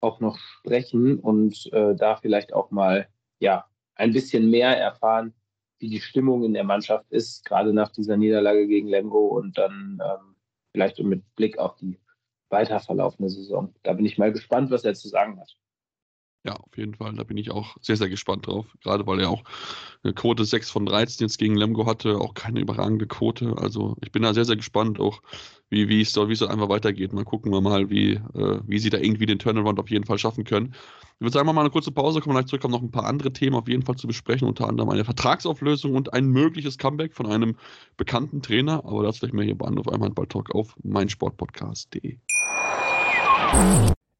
[0.00, 3.08] auch noch sprechen und äh, da vielleicht auch mal
[3.40, 5.34] ja, ein bisschen mehr erfahren,
[5.78, 10.00] wie die Stimmung in der Mannschaft ist, gerade nach dieser Niederlage gegen Lemgo und dann
[10.02, 10.36] ähm,
[10.72, 12.00] vielleicht mit Blick auf die
[12.50, 13.74] weiter verlaufende Saison.
[13.82, 15.56] Da bin ich mal gespannt, was er zu sagen hat.
[16.46, 17.14] Ja, auf jeden Fall.
[17.14, 18.66] Da bin ich auch sehr, sehr gespannt drauf.
[18.82, 19.44] Gerade weil er auch
[20.02, 23.54] eine Quote 6 von 13 jetzt gegen Lemgo hatte, auch keine überragende Quote.
[23.56, 25.22] Also ich bin da sehr, sehr gespannt, auch
[25.70, 27.14] wie, wie es da, wie es einfach weitergeht.
[27.14, 30.18] Mal gucken wir mal, wie, äh, wie sie da irgendwie den Turnaround auf jeden Fall
[30.18, 30.74] schaffen können.
[31.14, 33.06] Ich würde sagen, wir mal eine kurze Pause, kommen gleich zurück, haben noch ein paar
[33.06, 37.14] andere Themen auf jeden Fall zu besprechen, unter anderem eine Vertragsauflösung und ein mögliches Comeback
[37.14, 37.56] von einem
[37.96, 38.84] bekannten Trainer.
[38.84, 42.18] Aber dazu gleich mehr hier bei Anruf einmal Ball Talk auf meinsportpodcast.de.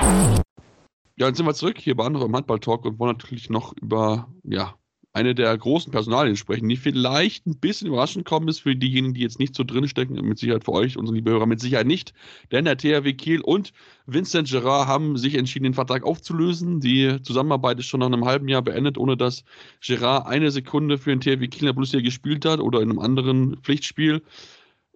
[0.00, 4.74] Ja, dann sind wir zurück hier bei anderem Handball-Talk und wollen natürlich noch über ja,
[5.12, 9.22] eine der großen Personalien sprechen, die vielleicht ein bisschen überraschend kommen ist für diejenigen, die
[9.22, 12.12] jetzt nicht so drin stecken, mit Sicherheit für euch, unsere liebe Hörer, mit Sicherheit nicht.
[12.52, 13.72] Denn der THW Kiel und
[14.06, 16.78] Vincent Gerard haben sich entschieden, den Vertrag aufzulösen.
[16.80, 19.44] Die Zusammenarbeit ist schon nach einem halben Jahr beendet, ohne dass
[19.80, 23.00] Gerard eine Sekunde für den THW Kiel in der Bundesliga gespielt hat oder in einem
[23.00, 24.22] anderen Pflichtspiel.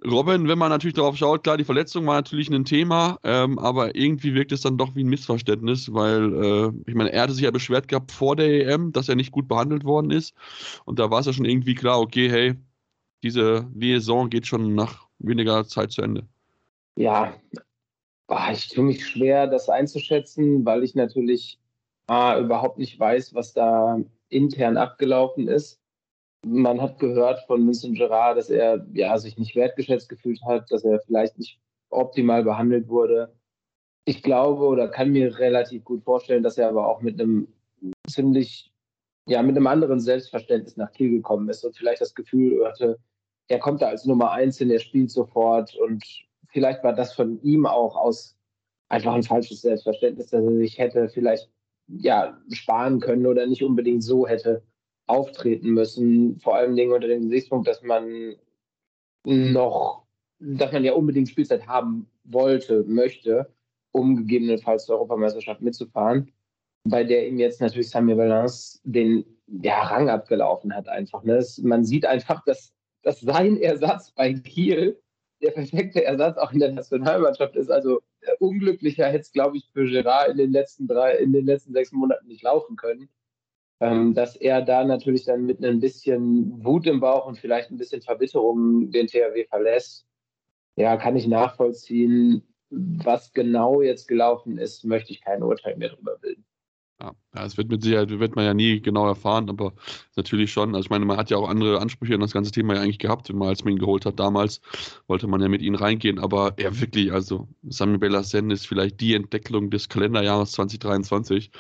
[0.04, 3.94] Robin, wenn man natürlich darauf schaut, klar, die Verletzung war natürlich ein Thema, ähm, aber
[3.94, 7.44] irgendwie wirkt es dann doch wie ein Missverständnis, weil äh, ich meine, er hatte sich
[7.44, 10.34] ja beschwert gehabt vor der EM, dass er nicht gut behandelt worden ist.
[10.84, 12.54] Und da war es ja schon irgendwie klar, okay, hey,
[13.22, 16.26] diese Liaison geht schon nach weniger Zeit zu Ende.
[16.96, 17.34] Ja,
[18.52, 21.58] ich tue mich schwer, das einzuschätzen, weil ich natürlich
[22.06, 25.81] ah, überhaupt nicht weiß, was da intern abgelaufen ist.
[26.44, 30.84] Man hat gehört von Vincent Gerard, dass er ja, sich nicht wertgeschätzt gefühlt hat, dass
[30.84, 33.32] er vielleicht nicht optimal behandelt wurde.
[34.04, 37.46] Ich glaube oder kann mir relativ gut vorstellen, dass er aber auch mit einem
[38.08, 38.72] ziemlich,
[39.28, 42.98] ja, mit einem anderen Selbstverständnis nach Kiel gekommen ist und vielleicht das Gefühl hatte,
[43.48, 46.02] er kommt da als Nummer eins hin, er spielt sofort und
[46.48, 48.36] vielleicht war das von ihm auch aus
[48.88, 51.48] einfach ein falsches Selbstverständnis, dass er sich hätte vielleicht
[51.86, 54.62] ja sparen können oder nicht unbedingt so hätte
[55.12, 56.40] auftreten müssen.
[56.40, 58.36] Vor allen Dingen unter dem Gesichtspunkt, dass man
[59.24, 60.06] noch,
[60.38, 63.52] dass man ja unbedingt Spielzeit haben wollte, möchte,
[63.92, 66.32] um gegebenenfalls zur Europameisterschaft mitzufahren,
[66.84, 71.22] bei der ihm jetzt natürlich Samuel Valence den ja, Rang abgelaufen hat einfach.
[71.24, 71.44] Ne?
[71.62, 72.72] Man sieht einfach, dass,
[73.02, 74.98] dass sein Ersatz bei Kiel
[75.42, 77.70] der perfekte Ersatz auch in der Nationalmannschaft ist.
[77.70, 81.44] Also äh, unglücklicher hätte es, glaube ich, für Gerard in den letzten drei, in den
[81.44, 83.08] letzten sechs Monaten nicht laufen können.
[83.82, 87.78] Ähm, dass er da natürlich dann mit ein bisschen Wut im Bauch und vielleicht ein
[87.78, 90.06] bisschen Verbitterung den THW verlässt.
[90.76, 92.44] Ja, kann ich nachvollziehen.
[92.70, 96.44] Was genau jetzt gelaufen ist, möchte ich kein Urteil mehr darüber bilden.
[97.00, 99.72] Ja, das wird mit Sicherheit, wird man ja nie genau erfahren, aber
[100.14, 100.76] natürlich schon.
[100.76, 103.00] Also ich meine, man hat ja auch andere Ansprüche an das ganze Thema ja eigentlich
[103.00, 104.60] gehabt, wenn man als man ihn geholt hat damals,
[105.08, 109.14] wollte man ja mit ihm reingehen, aber er wirklich, also Samuel Bellasen ist vielleicht die
[109.14, 111.50] Entdeckung des Kalenderjahres 2023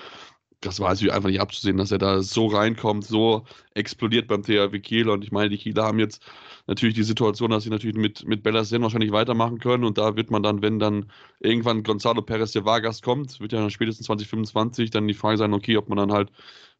[0.62, 3.44] das war also einfach nicht abzusehen, dass er da so reinkommt, so
[3.74, 5.08] explodiert beim THW Kiel.
[5.08, 6.22] Und ich meine, die Kieler haben jetzt
[6.66, 9.84] natürlich die Situation, dass sie natürlich mit, mit Bellasen wahrscheinlich weitermachen können.
[9.84, 13.68] Und da wird man dann, wenn dann irgendwann Gonzalo Perez de Vargas kommt, wird ja
[13.70, 16.30] spätestens 2025 dann die Frage sein, okay, ob man dann halt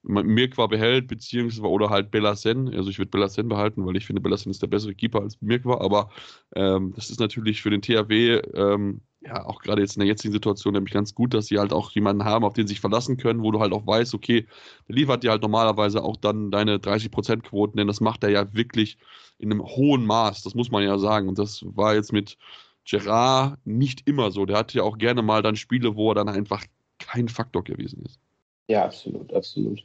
[0.04, 2.72] Mirkwa behält, beziehungsweise oder halt Bellasen.
[2.74, 5.80] Also ich würde Bellasen behalten, weil ich finde, Bellasen ist der bessere Keeper als Mirkwa.
[5.80, 6.10] Aber
[6.54, 10.32] ähm, das ist natürlich für den THW ähm, ja, auch gerade jetzt in der jetzigen
[10.32, 13.16] Situation nämlich ganz gut, dass sie halt auch jemanden haben, auf den sie sich verlassen
[13.16, 14.46] können, wo du halt auch weißt, okay,
[14.88, 18.98] der liefert dir halt normalerweise auch dann deine 30%-Quoten, denn das macht er ja wirklich
[19.38, 21.28] in einem hohen Maß, das muss man ja sagen.
[21.28, 22.36] Und das war jetzt mit
[22.84, 24.46] Gerard nicht immer so.
[24.46, 26.64] Der hatte ja auch gerne mal dann Spiele, wo er dann einfach
[26.98, 28.18] kein Faktor gewesen ist.
[28.68, 29.84] Ja, absolut, absolut.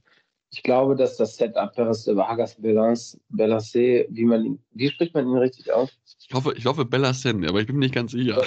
[0.49, 5.27] Ich glaube, dass das Setup Perez de Vargas Bellassé, wie man ihn, wie spricht man
[5.27, 5.99] ihn richtig aus?
[6.27, 8.41] Ich hoffe, ich hoffe Bellassen, aber ich bin mir nicht ganz sicher.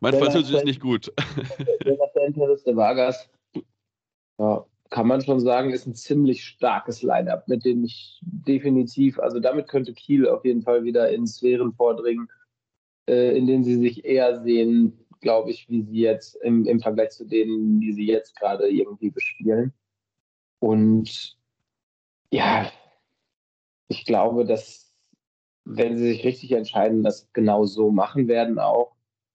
[0.00, 1.12] mein Französisch ist nicht gut.
[1.84, 3.28] Bellassen, Perez de Vargas,
[4.38, 9.40] ja, kann man schon sagen, ist ein ziemlich starkes Line-Up, mit dem ich definitiv, also
[9.40, 12.28] damit könnte Kiel auf jeden Fall wieder in Sphären vordringen,
[13.08, 17.10] äh, in denen sie sich eher sehen, glaube ich, wie sie jetzt im, im Vergleich
[17.10, 19.72] zu denen, die sie jetzt gerade irgendwie bespielen.
[20.58, 21.36] Und
[22.30, 22.70] ja,
[23.88, 24.92] ich glaube, dass,
[25.64, 28.94] wenn sie sich richtig entscheiden, das genau so machen werden auch.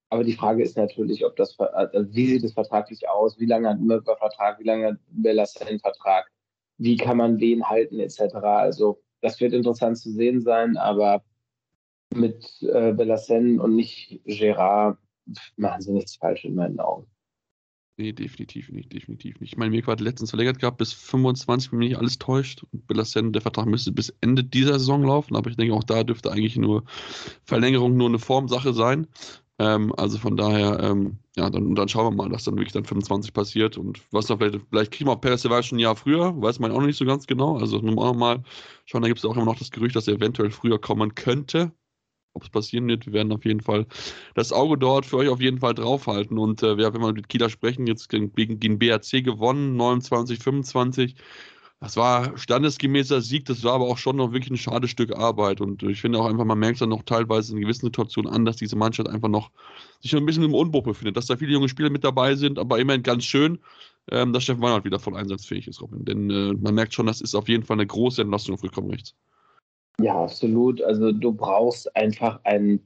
[0.10, 3.40] Aber die Frage ist natürlich, ob das, also wie sieht es vertraglich aus?
[3.40, 4.60] Wie lange hat Mörper Vertrag?
[4.60, 6.32] Wie lange hat Bellassen Vertrag?
[6.78, 8.36] Wie kann man wen halten, etc.
[8.36, 11.24] Also, das wird interessant zu sehen sein, aber
[12.16, 14.98] mit äh, Bellassen und nicht Gérard
[15.58, 17.08] machen sie nichts falsch in meinen Augen.
[18.00, 19.52] Nee, definitiv nicht, definitiv nicht.
[19.52, 22.64] Ich meine, Mirko hat letztens verlängert gehabt bis 25, wenn mich nicht alles täuscht.
[22.72, 26.06] Und Bellassen, der Vertrag müsste bis Ende dieser Saison laufen, aber ich denke, auch da
[26.06, 26.86] dürfte eigentlich nur
[27.44, 29.08] Verlängerung nur eine Formsache sein.
[29.60, 32.86] Ähm, also von daher, ähm, ja, dann, dann schauen wir mal, dass dann wirklich dann
[32.86, 35.98] 25 passiert und was da vielleicht, vielleicht kriegen wir auch Perez, war schon ein Jahr
[35.98, 37.58] früher, weiß man auch noch nicht so ganz genau.
[37.58, 38.44] Also nur mal
[38.86, 41.74] schauen, da gibt es auch immer noch das Gerücht, dass er eventuell früher kommen könnte
[42.40, 43.06] ob es passieren wird.
[43.06, 43.86] Wir werden auf jeden Fall
[44.34, 46.38] das Auge dort für euch auf jeden Fall draufhalten.
[46.38, 51.16] Und äh, wenn wir mit Kieler sprechen, jetzt gegen, gegen BRC gewonnen, 29, 25.
[51.82, 55.62] Das war standesgemäßer Sieg, das war aber auch schon noch wirklich ein schades Stück Arbeit.
[55.62, 58.58] Und ich finde auch einfach, man merkt dann noch teilweise in gewissen Situationen an, dass
[58.58, 59.50] diese Mannschaft einfach noch
[60.02, 62.80] sich ein bisschen im Umbruch befindet, dass da viele junge Spieler mit dabei sind, aber
[62.80, 63.60] immerhin ganz schön,
[64.12, 66.04] ähm, dass Steffen Weinhardt wieder voll einsatzfähig ist, Robin.
[66.04, 68.90] Denn äh, man merkt schon, das ist auf jeden Fall eine große Entlastung auf Rückkommen
[68.90, 69.16] rechts.
[70.00, 70.82] Ja, absolut.
[70.82, 72.86] Also du brauchst einfach einen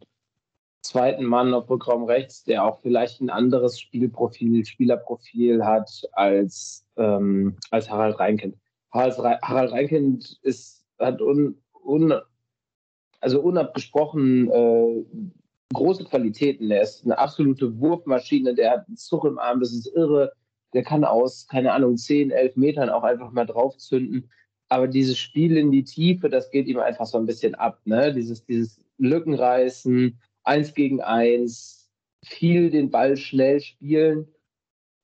[0.81, 7.55] zweiten Mann auf Rückraum rechts, der auch vielleicht ein anderes Spielprofil, Spielerprofil hat als, ähm,
[7.71, 8.55] als Harald Reinkind.
[8.91, 12.13] Harald, Reinkind ist, hat un, un,
[13.21, 15.05] also unabgesprochen äh,
[15.73, 16.69] große Qualitäten.
[16.69, 20.33] Er ist eine absolute Wurfmaschine, der hat einen Zug im Arm, das ist irre.
[20.73, 24.29] Der kann aus, keine Ahnung, 10, 11 Metern auch einfach mal draufzünden
[24.73, 27.79] aber dieses Spiel in die Tiefe, das geht ihm einfach so ein bisschen ab.
[27.85, 28.11] Ne?
[28.11, 31.91] Dieses, dieses Lückenreißen, eins gegen eins,
[32.25, 34.27] viel den Ball schnell spielen.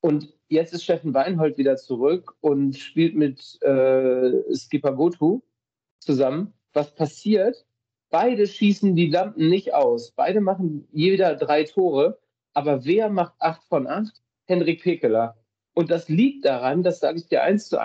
[0.02, 5.42] Und jetzt ist Steffen Weinhold wieder zurück und spielt mit äh, Skipper Gotu
[6.00, 6.54] zusammen.
[6.74, 7.64] Was passiert?
[8.10, 10.14] Beide schießen die Lampen nicht aus.
[10.16, 12.18] Beide machen jeder drei Tore.
[12.56, 14.24] Aber wer macht acht von acht?
[14.48, 15.38] Henrik Pekeler.
[15.76, 17.80] Und das liegt daran, das sage ich dir eins zu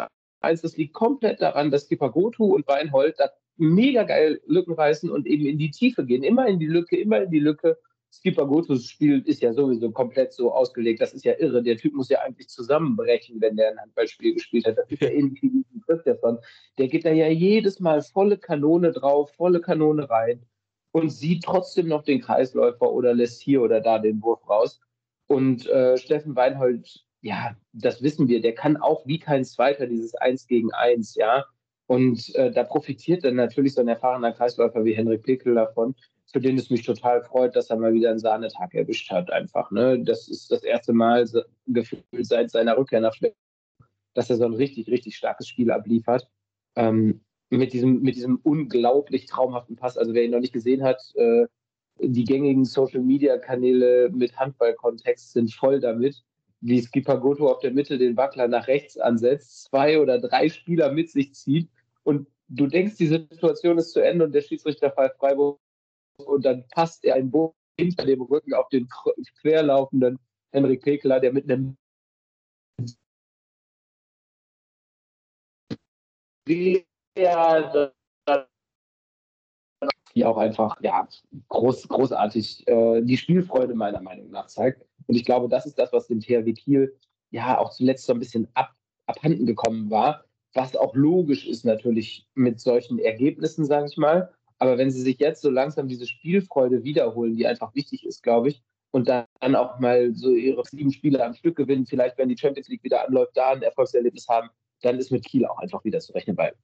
[0.45, 5.11] 1, das liegt komplett daran, dass Skipper Gotu und Weinhold da mega geil Lücken reißen
[5.11, 6.23] und eben in die Tiefe gehen.
[6.23, 7.79] Immer in die Lücke, immer in die Lücke.
[8.13, 11.01] Skipper Gotus Spiel ist ja sowieso komplett so ausgelegt.
[11.01, 11.63] Das ist ja irre.
[11.63, 14.79] Der Typ muss ja eigentlich zusammenbrechen, wenn der ein Handballspiel gespielt hat.
[14.79, 16.39] Das ist ja ähnlich wie Christian.
[16.79, 20.47] Der geht da ja jedes Mal volle Kanone drauf, volle Kanone rein
[20.93, 24.81] und sieht trotzdem noch den Kreisläufer oder lässt hier oder da den Wurf raus.
[25.27, 30.15] Und äh, Steffen Weinhold, ja, das wissen wir, der kann auch wie kein Zweiter dieses
[30.15, 31.47] Eins gegen Eins, ja.
[31.87, 35.95] Und äh, da profitiert dann natürlich so ein erfahrener Kreisläufer wie Henrik Pickel davon,
[36.31, 39.71] für den es mich total freut, dass er mal wieder einen Sahnetag erwischt hat, einfach.
[39.71, 40.05] Ne?
[40.05, 41.27] Das ist das erste Mal
[41.67, 43.37] gefühlt seit seiner Rückkehr nach Schweden,
[44.13, 46.29] dass er so ein richtig, richtig starkes Spiel abliefert.
[46.77, 49.97] Ähm, mit, diesem, mit diesem unglaublich traumhaften Pass.
[49.97, 51.47] Also wer ihn noch nicht gesehen hat, äh,
[52.01, 56.23] die gängigen Social-Media-Kanäle mit Handballkontext sind voll damit,
[56.65, 60.91] wie Skipper Goto auf der Mitte den Wackler nach rechts ansetzt, zwei oder drei Spieler
[60.93, 61.69] mit sich zieht
[62.05, 65.61] und du denkst, die Situation ist zu Ende und der Schiedsrichter pfeift Freiburg
[66.17, 68.89] und dann passt er einen Bogen hinter dem Rücken auf den
[69.41, 70.19] querlaufenden
[70.53, 71.77] Henrik Pekeler, der mit einem
[76.49, 77.95] der
[80.15, 81.09] die auch einfach ja,
[81.49, 84.85] groß, großartig äh, die Spielfreude meiner Meinung nach zeigt.
[85.07, 86.97] Und ich glaube, das ist das, was dem THW Kiel
[87.31, 88.73] ja auch zuletzt so ein bisschen ab,
[89.07, 90.25] abhanden gekommen war,
[90.55, 94.33] was auch logisch ist natürlich mit solchen Ergebnissen, sage ich mal.
[94.59, 98.49] Aber wenn sie sich jetzt so langsam diese Spielfreude wiederholen, die einfach wichtig ist, glaube
[98.49, 102.39] ich, und dann auch mal so ihre sieben Spiele am Stück gewinnen, vielleicht wenn die
[102.39, 104.49] Champions League wieder anläuft, da ein Erfolgserlebnis haben,
[104.83, 106.55] dann ist mit Kiel auch einfach wieder zu rechnen, weil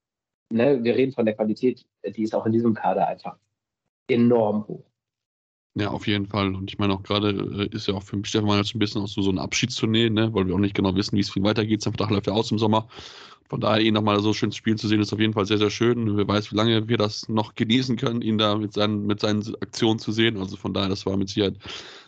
[0.51, 3.37] ne, wir reden von der Qualität, die ist auch in diesem Kader einfach
[4.09, 4.85] enorm hoch.
[5.75, 6.55] Ja, auf jeden Fall.
[6.55, 9.09] Und ich meine auch gerade äh, ist ja auch für Stefan jetzt ein bisschen auch
[9.09, 10.35] so, so ein Abschiedstournee, ne?
[10.35, 11.83] weil wir auch nicht genau wissen, wie es viel weitergeht.
[11.83, 12.89] Sein Vertrag läuft ja aus im Sommer.
[13.51, 15.71] Von daher ihn nochmal so schön spielen zu sehen, ist auf jeden Fall sehr, sehr
[15.71, 16.17] schön.
[16.17, 19.43] Wer weiß, wie lange wir das noch genießen können, ihn da mit seinen, mit seinen
[19.57, 20.39] Aktionen zu sehen.
[20.39, 21.57] Also von daher, das war mit Sicherheit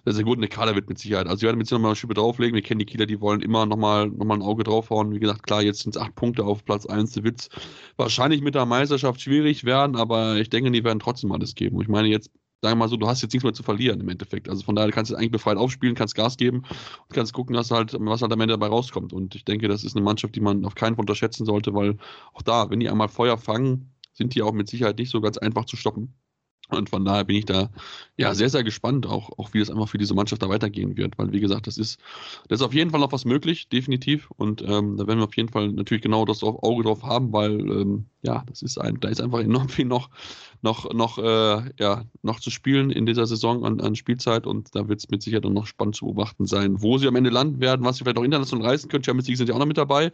[0.04, 0.36] sehr, sehr gut.
[0.36, 1.26] Und der Kader wird mit Sicherheit.
[1.26, 2.54] Also wir werden mit Sicherheit nochmal eine Schippe drauflegen.
[2.54, 5.12] Wir kennen die Kieler, die wollen immer nochmal noch mal ein Auge draufhauen.
[5.12, 7.10] Wie gesagt, klar, jetzt sind es acht Punkte auf Platz 1.
[7.14, 7.48] Der wird
[7.96, 11.74] wahrscheinlich mit der Meisterschaft schwierig werden, aber ich denke, die werden trotzdem alles geben.
[11.76, 12.30] Und ich meine, jetzt
[12.62, 14.48] sagen wir mal so, du hast jetzt nichts mehr zu verlieren im Endeffekt.
[14.48, 17.70] Also von daher kannst du eigentlich befreit aufspielen, kannst Gas geben und kannst gucken, was
[17.72, 19.12] halt, was halt am Ende dabei rauskommt.
[19.12, 21.96] Und ich denke, das ist eine Mannschaft, die man auf keinen Fall unterschätzen sollte, weil
[22.32, 25.38] auch da, wenn die einmal Feuer fangen, sind die auch mit Sicherheit nicht so ganz
[25.38, 26.14] einfach zu stoppen.
[26.72, 27.70] Und von daher bin ich da
[28.16, 31.18] ja sehr, sehr gespannt, auch, auch wie es einfach für diese Mannschaft da weitergehen wird.
[31.18, 32.00] Weil, wie gesagt, das ist,
[32.48, 34.30] das ist auf jeden Fall noch was möglich, definitiv.
[34.36, 37.60] Und ähm, da werden wir auf jeden Fall natürlich genau das Auge drauf haben, weil
[37.60, 40.08] ähm, ja, das ist ein, da ist einfach enorm viel noch,
[40.62, 44.88] noch, noch, äh, ja, noch zu spielen in dieser Saison an, an Spielzeit und da
[44.88, 47.84] wird es mit Sicherheit noch spannend zu beobachten sein, wo sie am Ende landen werden,
[47.84, 49.04] was sie vielleicht auch international reißen können.
[49.04, 50.12] Champions League sind ja auch noch mit dabei.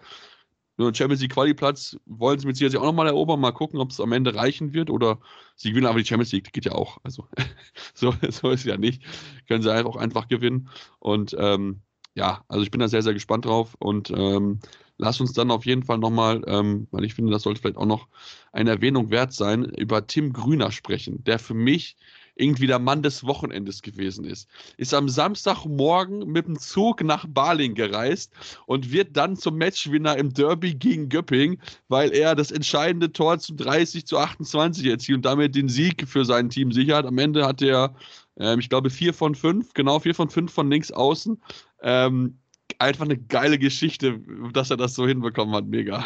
[0.78, 3.40] Nur Champions League Quali-Platz wollen sie mit Sicherheit auch nochmal erobern.
[3.40, 5.18] Mal gucken, ob es am Ende reichen wird oder
[5.56, 6.52] sie gewinnen aber die Champions League.
[6.52, 6.98] Geht ja auch.
[7.02, 7.26] Also
[7.94, 9.02] so, so ist es ja nicht.
[9.48, 10.68] Können sie einfach auch einfach gewinnen.
[11.00, 11.82] Und ähm,
[12.14, 14.60] ja, also ich bin da sehr, sehr gespannt drauf und ähm,
[14.98, 17.86] lass uns dann auf jeden Fall nochmal, ähm, weil ich finde, das sollte vielleicht auch
[17.86, 18.08] noch
[18.52, 21.96] eine Erwähnung wert sein, über Tim Grüner sprechen, der für mich
[22.38, 24.48] irgendwie der Mann des Wochenendes gewesen ist.
[24.76, 28.32] Ist am Samstagmorgen mit dem Zug nach Baling gereist
[28.66, 33.56] und wird dann zum Matchwinner im Derby gegen Göpping, weil er das entscheidende Tor zum
[33.56, 37.06] 30 zu 28 erzielt und damit den Sieg für sein Team sichert.
[37.06, 37.94] Am Ende hat er,
[38.38, 41.40] ähm, ich glaube, vier von fünf, genau vier von fünf von links außen.
[41.82, 42.38] Ähm,
[42.78, 44.20] einfach eine geile Geschichte,
[44.52, 45.66] dass er das so hinbekommen hat.
[45.66, 46.04] Mega.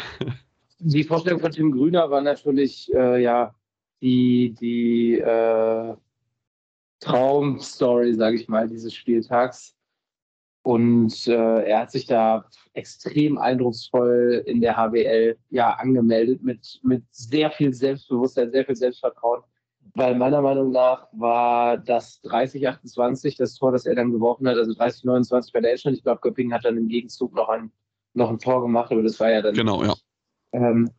[0.79, 3.53] Die Vorstellung von Tim Grüner war natürlich, äh, ja,
[4.01, 5.95] die, die äh,
[7.03, 9.75] Traumstory, sage ich mal, dieses Spieltags.
[10.63, 17.03] Und äh, er hat sich da extrem eindrucksvoll in der HWL ja angemeldet mit, mit
[17.11, 19.41] sehr viel Selbstbewusstsein, sehr viel Selbstvertrauen.
[19.95, 24.71] Weil meiner Meinung nach war das 30-28 das Tor, das er dann geworfen hat, also
[24.71, 25.97] 30-29 bei der Endstand.
[25.97, 27.69] Ich glaube, Göppingen hat dann im Gegenzug noch ein,
[28.13, 29.53] noch ein Tor gemacht, aber das war ja dann.
[29.53, 29.93] Genau, ja.
[30.53, 30.89] Ähm,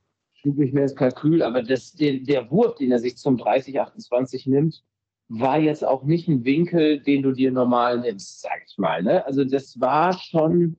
[0.44, 4.84] nicht mehr ins Kalkül, aber das, der, der Wurf, den er sich zum 30-28 nimmt,
[5.28, 9.02] war jetzt auch nicht ein Winkel, den du dir normal nimmst, sag ich mal.
[9.02, 9.24] Ne?
[9.26, 10.76] Also das war schon,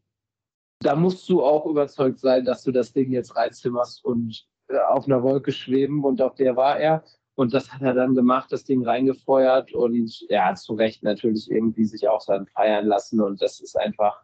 [0.80, 5.06] da musst du auch überzeugt sein, dass du das Ding jetzt reinzimmerst und äh, auf
[5.06, 7.04] einer Wolke schweben und auf der war er.
[7.36, 11.84] Und das hat er dann gemacht, das Ding reingefeuert und hat zu Recht natürlich irgendwie
[11.84, 13.20] sich auch dann feiern lassen.
[13.20, 14.24] Und das ist einfach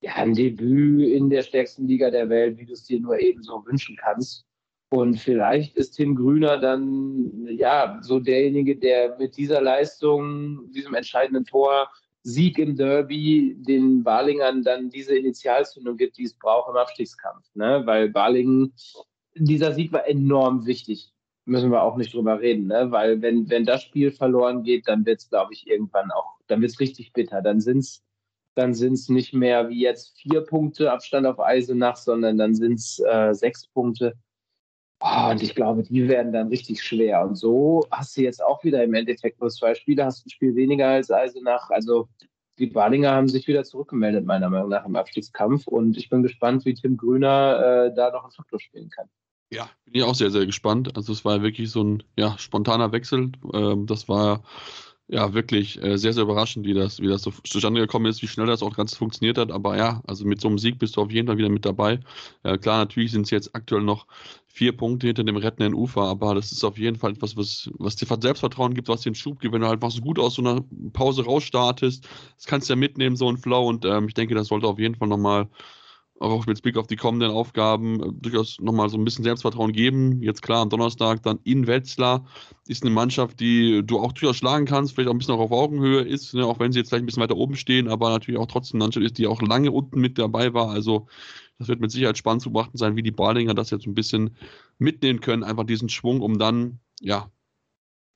[0.00, 3.42] ja, ein Debüt in der stärksten Liga der Welt, wie du es dir nur eben
[3.42, 4.46] so wünschen kannst.
[4.92, 11.44] Und vielleicht ist Tim Grüner dann ja so derjenige, der mit dieser Leistung, diesem entscheidenden
[11.44, 11.88] Tor
[12.22, 17.46] Sieg im Derby den Balingern dann diese Initialzündung gibt, die es braucht im Abstiegskampf.
[17.54, 17.82] Ne?
[17.84, 18.74] Weil Balingen,
[19.36, 21.12] dieser Sieg war enorm wichtig.
[21.46, 22.90] Müssen wir auch nicht drüber reden, ne?
[22.90, 26.60] Weil wenn, wenn das Spiel verloren geht, dann wird es, glaube ich, irgendwann auch, dann
[26.60, 27.42] wird es richtig bitter.
[27.42, 28.02] Dann sind es
[28.54, 33.00] dann sind's nicht mehr wie jetzt vier Punkte Abstand auf Eisenach, sondern dann sind es
[33.00, 34.14] äh, sechs Punkte.
[35.02, 37.22] Oh, und ich glaube, die werden dann richtig schwer.
[37.22, 40.54] Und so hast du jetzt auch wieder im Endeffekt nur zwei Spiele, hast ein Spiel
[40.54, 41.70] weniger als Eisenach.
[41.70, 42.08] Also
[42.58, 45.66] die Balinger haben sich wieder zurückgemeldet, meiner Meinung nach, im Abstiegskampf.
[45.66, 49.08] Und ich bin gespannt, wie Tim Grüner äh, da noch einen Faktor spielen kann.
[49.50, 50.94] Ja, bin ich auch sehr, sehr gespannt.
[50.96, 53.32] Also es war wirklich so ein ja, spontaner Wechsel.
[53.54, 54.44] Ähm, das war
[55.12, 58.28] ja, wirklich äh, sehr, sehr überraschend, wie das, wie das so zustande gekommen ist, wie
[58.28, 59.50] schnell das auch ganz funktioniert hat.
[59.50, 61.98] Aber ja, also mit so einem Sieg bist du auf jeden Fall wieder mit dabei.
[62.44, 64.06] Äh, klar, natürlich sind es jetzt aktuell noch
[64.46, 67.96] vier Punkte hinter dem rettenden Ufer, aber das ist auf jeden Fall etwas, was, was
[67.96, 70.34] dir Selbstvertrauen gibt, was dir einen Schub gibt, wenn du halt was so gut aus
[70.34, 72.06] so einer Pause rausstartest.
[72.36, 73.68] Das kannst du ja mitnehmen, so ein Flow.
[73.68, 75.48] Und ähm, ich denke, das sollte auf jeden Fall nochmal
[76.20, 80.22] auch mit Blick auf die kommenden Aufgaben äh, durchaus nochmal so ein bisschen Selbstvertrauen geben.
[80.22, 82.26] Jetzt klar, am Donnerstag dann in Wetzlar
[82.68, 85.50] ist eine Mannschaft, die du auch durchaus schlagen kannst, vielleicht auch ein bisschen auch auf
[85.50, 88.38] Augenhöhe ist, ne, auch wenn sie jetzt vielleicht ein bisschen weiter oben stehen, aber natürlich
[88.38, 90.68] auch trotzdem eine Mannschaft ist, die auch lange unten mit dabei war.
[90.68, 91.06] Also
[91.58, 94.36] das wird mit Sicherheit spannend zu beachten sein, wie die Balinger das jetzt ein bisschen
[94.78, 97.30] mitnehmen können, einfach diesen Schwung, um dann, ja,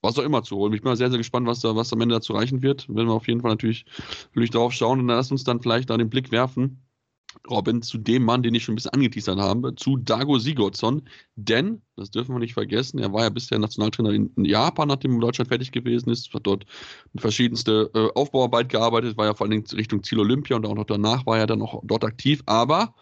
[0.02, 0.74] was auch immer zu holen.
[0.74, 2.86] Ich bin mal sehr, sehr gespannt, was da, was am Ende dazu reichen wird.
[2.94, 3.86] Werden wir auf jeden Fall natürlich,
[4.26, 6.84] natürlich drauf schauen und dann lass uns dann vielleicht da den Blick werfen
[7.48, 11.02] Robin, zu dem Mann, den ich schon ein bisschen angeteasert habe, zu Dago Sigurdsson.
[11.36, 15.48] Denn, das dürfen wir nicht vergessen, er war ja bisher Nationaltrainer in Japan, nachdem Deutschland
[15.48, 16.64] fertig gewesen ist, hat dort
[17.16, 21.26] verschiedenste äh, Aufbauarbeit gearbeitet, war ja vor allem Richtung Ziel Olympia und auch noch danach
[21.26, 22.42] war er dann noch dort aktiv.
[22.46, 22.94] Aber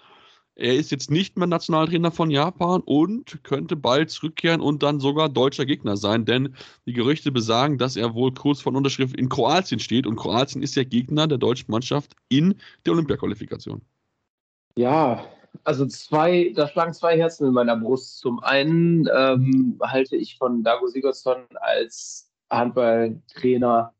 [0.54, 5.28] er ist jetzt nicht mehr Nationaltrainer von Japan und könnte bald zurückkehren und dann sogar
[5.30, 6.54] deutscher Gegner sein, denn
[6.86, 10.74] die Gerüchte besagen, dass er wohl kurz vor Unterschrift in Kroatien steht und Kroatien ist
[10.74, 12.54] ja Gegner der deutschen Mannschaft in
[12.84, 13.80] der Olympiaqualifikation.
[14.76, 15.24] Ja,
[15.64, 18.18] also zwei, da schlagen zwei Herzen in meiner Brust.
[18.18, 23.94] Zum einen ähm, halte ich von Dago Sigurdsson als Handballtrainer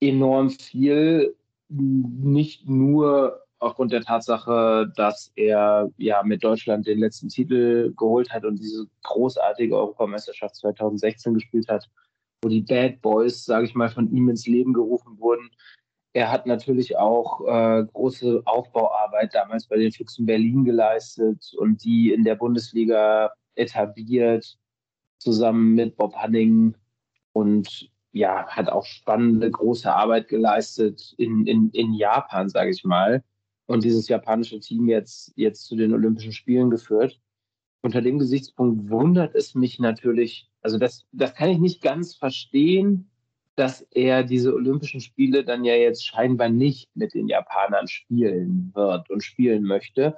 [0.00, 1.36] enorm viel.
[1.68, 8.44] Nicht nur aufgrund der Tatsache, dass er ja mit Deutschland den letzten Titel geholt hat
[8.44, 11.88] und diese großartige Europameisterschaft 2016 gespielt hat,
[12.42, 15.50] wo die Bad Boys, sage ich mal, von ihm ins Leben gerufen wurden,
[16.16, 22.10] er hat natürlich auch äh, große Aufbauarbeit damals bei den Füchsen Berlin geleistet und die
[22.10, 24.56] in der Bundesliga etabliert,
[25.18, 26.74] zusammen mit Bob Hanning
[27.34, 33.22] und ja, hat auch spannende, große Arbeit geleistet in, in, in Japan, sage ich mal.
[33.66, 37.20] Und dieses japanische Team jetzt, jetzt zu den Olympischen Spielen geführt.
[37.82, 43.10] Unter dem Gesichtspunkt wundert es mich natürlich, also das, das kann ich nicht ganz verstehen,
[43.56, 49.10] dass er diese Olympischen Spiele dann ja jetzt scheinbar nicht mit den Japanern spielen wird
[49.10, 50.16] und spielen möchte.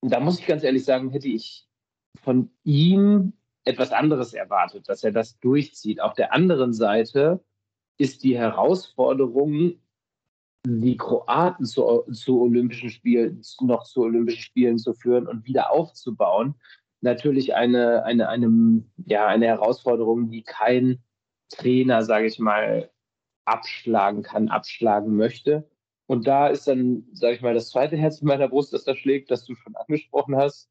[0.00, 1.66] Und da muss ich ganz ehrlich sagen, hätte ich
[2.22, 3.32] von ihm
[3.64, 6.00] etwas anderes erwartet, dass er das durchzieht.
[6.00, 7.42] Auf der anderen Seite
[7.96, 9.80] ist die Herausforderung,
[10.66, 16.54] die Kroaten zu, zu Olympischen Spielen, noch zu Olympischen Spielen zu führen und wieder aufzubauen,
[17.00, 21.02] natürlich eine, eine, eine, ja, eine Herausforderung, die kein
[21.56, 22.90] Trainer, sage ich mal,
[23.44, 25.68] abschlagen kann, abschlagen möchte.
[26.06, 28.94] Und da ist dann, sage ich mal, das zweite Herz in meiner Brust, das da
[28.94, 30.68] schlägt, das du schon angesprochen hast.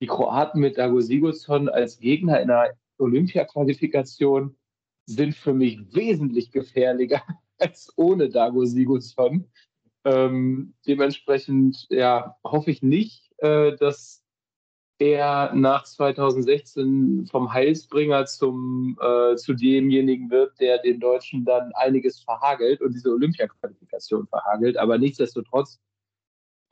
[0.00, 4.56] Die Kroaten mit Dago Sigurdsson als Gegner in einer Olympia-Qualifikation
[5.06, 7.22] sind für mich wesentlich gefährlicher
[7.58, 9.50] als ohne Dago Sigurdsson.
[10.04, 14.25] Ähm, dementsprechend ja, hoffe ich nicht, äh, dass
[14.98, 22.20] er nach 2016 vom Heilsbringer zum, äh, zu demjenigen wird, der den Deutschen dann einiges
[22.20, 24.76] verhagelt und diese Olympia-Qualifikation verhagelt.
[24.78, 25.80] Aber nichtsdestotrotz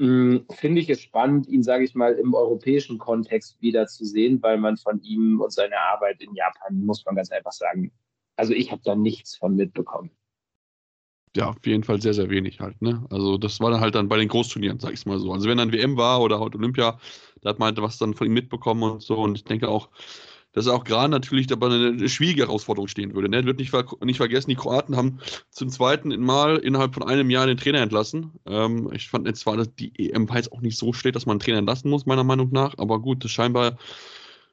[0.01, 4.77] hm, finde ich es spannend, ihn, sage ich mal, im europäischen Kontext wiederzusehen, weil man
[4.77, 7.93] von ihm und seiner Arbeit in Japan, muss man ganz einfach sagen,
[8.37, 10.11] also ich habe da nichts von mitbekommen
[11.37, 12.80] ja, auf jeden Fall sehr, sehr wenig halt.
[12.80, 13.05] Ne?
[13.11, 15.32] Also das war dann halt dann bei den Großturnieren, sag ich mal so.
[15.32, 16.99] Also wenn dann WM war oder halt Olympia,
[17.43, 19.16] da hat man halt was dann von ihm mitbekommen und so.
[19.16, 19.89] Und ich denke auch,
[20.53, 23.28] dass auch gerade natürlich dabei eine schwierige Herausforderung stehen würde.
[23.28, 23.45] Ne?
[23.45, 25.18] Wird nicht, ver nicht vergessen, die Kroaten haben
[25.51, 28.30] zum zweiten Mal innerhalb von einem Jahr den Trainer entlassen.
[28.47, 31.26] Ähm, ich fand jetzt zwar, dass die EM war jetzt auch nicht so schlecht, dass
[31.26, 32.74] man einen Trainer entlassen muss, meiner Meinung nach.
[32.78, 33.76] Aber gut, das scheinbar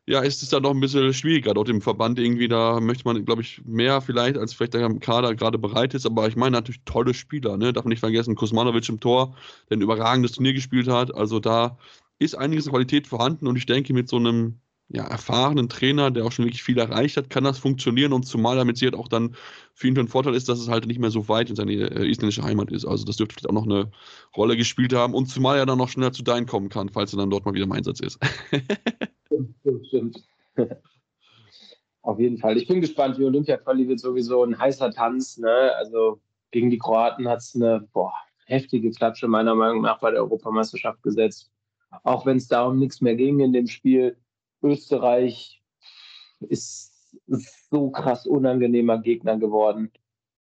[0.08, 2.48] ja, ist es dann doch ein bisschen schwieriger dort im Verband irgendwie.
[2.48, 6.06] Da möchte man, glaube ich, mehr vielleicht, als vielleicht der Kader gerade bereit ist.
[6.06, 7.72] Aber ich meine natürlich tolle Spieler, ne?
[7.72, 9.36] Darf man nicht vergessen, Kosmanovic im Tor,
[9.70, 11.14] der ein überragendes Turnier gespielt hat.
[11.14, 11.78] Also da
[12.20, 14.60] ist einiges an Qualität vorhanden und ich denke, mit so einem
[14.94, 18.58] ja, erfahrenen Trainer, der auch schon wirklich viel erreicht hat, kann das funktionieren und zumal
[18.58, 19.36] damit sie halt auch dann
[19.74, 22.10] für ihn ein Vorteil ist, dass es halt nicht mehr so weit in seine äh,
[22.10, 22.86] isländische Heimat ist.
[22.86, 23.92] Also das dürfte vielleicht auch noch eine
[24.36, 27.18] Rolle gespielt haben und zumal er dann noch schneller zu dein kommen kann, falls er
[27.18, 28.20] dann dort mal wieder im Einsatz ist.
[29.60, 30.28] stimmt, stimmt.
[32.04, 32.58] Auf jeden Fall.
[32.58, 33.18] Ich bin gespannt.
[33.18, 35.38] Die Olympia-Quali wird sowieso ein heißer Tanz.
[35.38, 35.72] Ne?
[35.76, 36.20] Also
[36.52, 38.14] gegen die Kroaten hat es eine boah,
[38.46, 41.52] heftige Klatsche meiner Meinung nach bei der Europameisterschaft gesetzt.
[42.04, 44.18] Auch wenn es darum nichts mehr ging in dem Spiel.
[44.64, 45.62] Österreich
[46.40, 46.92] ist
[47.70, 49.92] so krass unangenehmer Gegner geworden.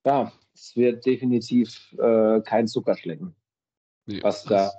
[0.05, 3.35] Ja, es wird definitiv äh, kein Zuckerschlecken,
[4.07, 4.73] nee, was da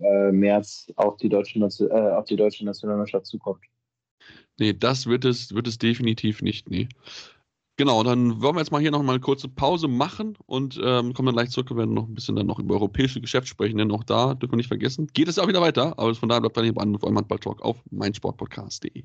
[0.00, 3.64] äh, März auf die, deutsche, äh, auf die deutsche Nationalmannschaft zukommt.
[4.58, 6.88] Nee, das wird es, wird es definitiv nicht, nee.
[7.76, 11.14] Genau, dann wollen wir jetzt mal hier noch mal eine kurze Pause machen und ähm,
[11.14, 13.78] kommen dann gleich zurück und werden noch ein bisschen dann noch über europäische Geschäft sprechen,
[13.78, 16.42] denn auch da dürfen wir nicht vergessen, geht es auch wieder weiter, aber von daher
[16.42, 19.04] bleibt dann hier bei einem Handball-Talk auf meinsportpodcast.de.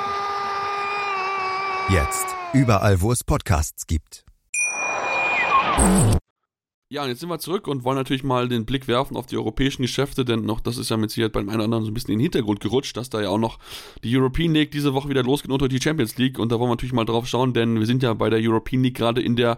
[1.91, 2.25] Jetzt.
[2.53, 4.23] Überall, wo es Podcasts gibt.
[6.87, 9.35] Ja, und jetzt sind wir zurück und wollen natürlich mal den Blick werfen auf die
[9.35, 11.93] europäischen Geschäfte, denn noch, das ist ja mit Sicherheit beim einen oder anderen so ein
[11.93, 13.59] bisschen in den Hintergrund gerutscht, dass da ja auch noch
[14.05, 16.75] die European League diese Woche wieder losgeht unter die Champions League und da wollen wir
[16.75, 19.57] natürlich mal drauf schauen, denn wir sind ja bei der European League gerade in der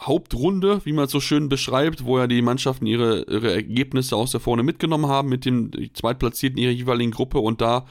[0.00, 4.30] Hauptrunde, wie man es so schön beschreibt, wo ja die Mannschaften ihre, ihre Ergebnisse aus
[4.30, 7.84] der Vorne mitgenommen haben mit dem Zweitplatzierten ihrer jeweiligen Gruppe und da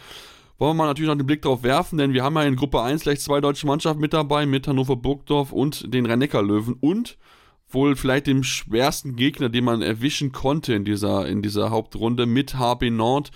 [0.57, 2.81] wollen wir mal natürlich noch den Blick drauf werfen, denn wir haben ja in Gruppe
[2.81, 7.17] 1 gleich zwei deutsche Mannschaften mit dabei, mit Hannover Burgdorf und den rhein löwen und
[7.69, 12.55] wohl vielleicht dem schwersten Gegner, den man erwischen konnte in dieser, in dieser Hauptrunde mit
[12.57, 13.31] HB Nord.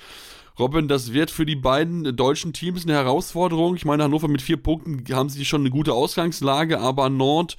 [0.57, 3.75] Robin, das wird für die beiden deutschen Teams eine Herausforderung.
[3.75, 7.57] Ich meine, Hannover mit vier Punkten haben sie schon eine gute Ausgangslage, aber Nord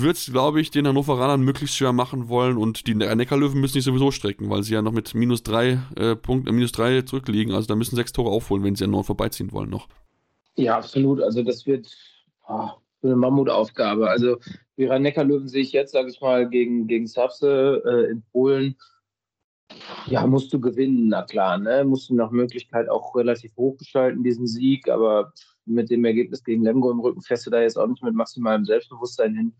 [0.00, 3.84] wird es, glaube ich, den Hannoveranern möglichst schwer machen wollen und die Neckarlöwen müssen sich
[3.84, 7.54] sowieso strecken, weil sie ja noch mit minus drei äh, Punkten, äh, minus drei zurückliegen.
[7.54, 9.88] Also da müssen sechs Tore aufholen, wenn sie an Nord vorbeiziehen wollen noch.
[10.56, 11.20] Ja, absolut.
[11.20, 11.88] Also das wird
[12.48, 12.70] oh,
[13.02, 14.08] eine Mammutaufgabe.
[14.08, 14.38] Also
[14.76, 18.76] die Rhein-Neckar-Löwen sehe ich jetzt, sage ich mal, gegen, gegen Sapse äh, in Polen.
[20.06, 21.58] Ja, musst du gewinnen, na klar.
[21.58, 21.84] Ne?
[21.84, 24.88] Musst du nach Möglichkeit auch relativ hoch gestalten, diesen Sieg.
[24.88, 25.32] Aber
[25.64, 28.64] mit dem Ergebnis gegen Lemgo im Rücken fährst du da jetzt auch nicht mit maximalem
[28.64, 29.52] Selbstbewusstsein hin.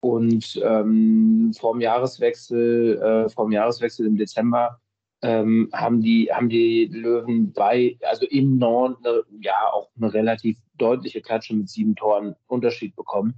[0.00, 4.80] Und ähm, vorm Jahreswechsel, äh, vorm Jahreswechsel im Dezember
[5.22, 10.58] ähm, haben die haben die Löwen bei, also im Norden, ne, ja auch eine relativ
[10.76, 13.34] deutliche Klatsche mit sieben Toren Unterschied bekommen.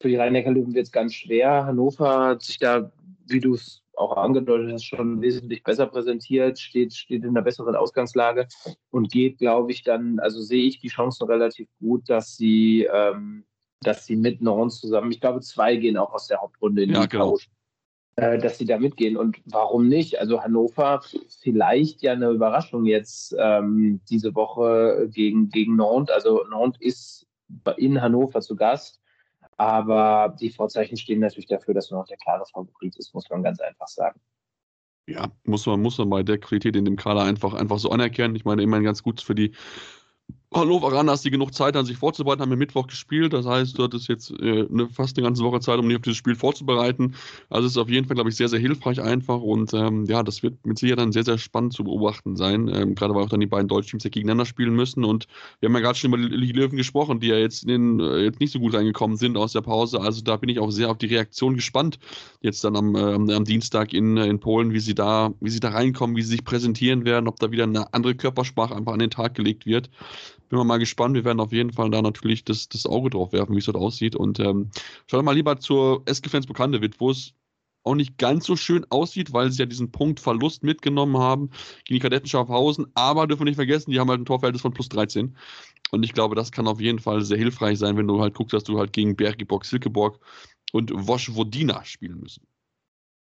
[0.00, 1.64] Für die Rhein-Neckar-Löwen wird es ganz schwer.
[1.64, 2.90] Hannover hat sich da,
[3.26, 7.76] wie du es auch angedeutet hast, schon wesentlich besser präsentiert, steht, steht in einer besseren
[7.76, 8.48] Ausgangslage
[8.90, 13.44] und geht, glaube ich, dann, also sehe ich die Chancen relativ gut, dass sie ähm,
[13.82, 17.02] dass sie mit Nord zusammen, ich glaube, zwei gehen auch aus der Hauptrunde in ja,
[17.02, 17.38] die genau.
[18.16, 19.16] äh, dass sie da mitgehen.
[19.16, 20.18] Und warum nicht?
[20.18, 21.02] Also Hannover,
[21.40, 26.14] vielleicht ja eine Überraschung jetzt ähm, diese Woche gegen, gegen Nantes.
[26.14, 27.26] Also Nantes ist
[27.76, 29.00] in Hannover zu Gast.
[29.58, 33.60] Aber die Vorzeichen stehen natürlich dafür, dass Nantes der klare Favorit ist, muss man ganz
[33.60, 34.20] einfach sagen.
[35.06, 38.36] Ja, muss man, muss man bei der Qualität in dem Kader einfach, einfach so anerkennen.
[38.36, 39.52] Ich meine, immerhin ganz gut für die
[40.54, 43.32] Hannoveraner hast die genug Zeit an sich vorzubereiten, haben wir Mittwoch gespielt.
[43.32, 46.02] Das heißt, du hattest jetzt äh, eine, fast eine ganze Woche Zeit, um dich auf
[46.02, 47.14] dieses Spiel vorzubereiten.
[47.48, 49.40] Also es ist auf jeden Fall, glaube ich, sehr, sehr hilfreich einfach.
[49.40, 52.68] Und ähm, ja, das wird mit Sicherheit dann sehr, sehr spannend zu beobachten sein.
[52.68, 55.04] Ähm, gerade weil auch dann die beiden Deutschteams ja gegeneinander spielen müssen.
[55.04, 55.26] Und
[55.60, 58.40] wir haben ja gerade schon über die Löwen gesprochen, die ja jetzt, in, äh, jetzt
[58.40, 60.00] nicht so gut reingekommen sind aus der Pause.
[60.00, 61.98] Also da bin ich auch sehr auf die Reaktion gespannt.
[62.40, 65.70] Jetzt dann am, äh, am Dienstag in, in Polen, wie sie da, wie sie da
[65.70, 69.10] reinkommen, wie sie sich präsentieren werden, ob da wieder eine andere Körpersprache einfach an den
[69.10, 69.90] Tag gelegt wird
[70.52, 71.14] bin mal gespannt.
[71.14, 73.78] Wir werden auf jeden Fall da natürlich das, das Auge drauf werfen, wie es dort
[73.78, 74.14] aussieht.
[74.14, 74.70] Und ähm,
[75.10, 77.32] schaut mal lieber zur SG Fans Bekannte wo es
[77.84, 81.48] auch nicht ganz so schön aussieht, weil sie ja diesen Punkt Verlust mitgenommen haben
[81.84, 82.86] gegen die Kadetten Schaffhausen.
[82.94, 85.36] Aber dürfen wir nicht vergessen, die haben halt ein Torverhältnis von plus 13.
[85.90, 88.52] Und ich glaube, das kann auf jeden Fall sehr hilfreich sein, wenn du halt guckst,
[88.52, 90.20] dass du halt gegen Bergiborg, Silkeborg
[90.72, 92.46] und Wosch-Wodina spielen müssen.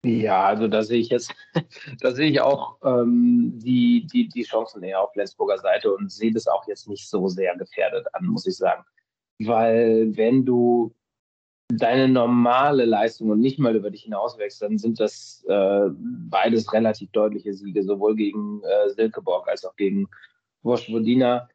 [0.03, 1.33] Ja, also da sehe ich jetzt,
[2.01, 6.31] da sehe ich auch ähm, die, die, die Chancen eher auf Flensburger Seite und sehe
[6.31, 8.83] das auch jetzt nicht so sehr gefährdet an, muss ich sagen.
[9.39, 10.93] Weil wenn du
[11.69, 17.11] deine normale Leistung und nicht mal über dich hinauswächst, dann sind das äh, beides relativ
[17.11, 20.09] deutliche Siege, sowohl gegen äh, Silkeborg als auch gegen
[20.63, 21.47] Vojvodina.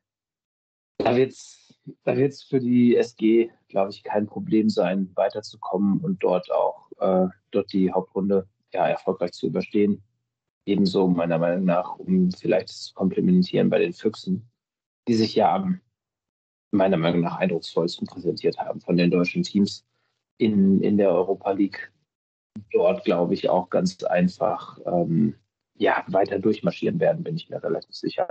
[0.99, 1.67] Da wird es
[2.05, 7.27] da wird's für die SG, glaube ich, kein Problem sein, weiterzukommen und dort auch äh,
[7.51, 10.03] dort die Hauptrunde ja, erfolgreich zu überstehen.
[10.65, 14.49] Ebenso meiner Meinung nach, um vielleicht zu komplementieren bei den Füchsen,
[15.07, 15.81] die sich ja am
[16.73, 19.85] meiner Meinung nach eindrucksvollsten präsentiert haben von den deutschen Teams
[20.39, 21.93] in, in der Europa League.
[22.73, 25.35] Dort, glaube ich, auch ganz einfach ähm,
[25.79, 28.29] ja, weiter durchmarschieren werden, bin ich mir relativ sicher.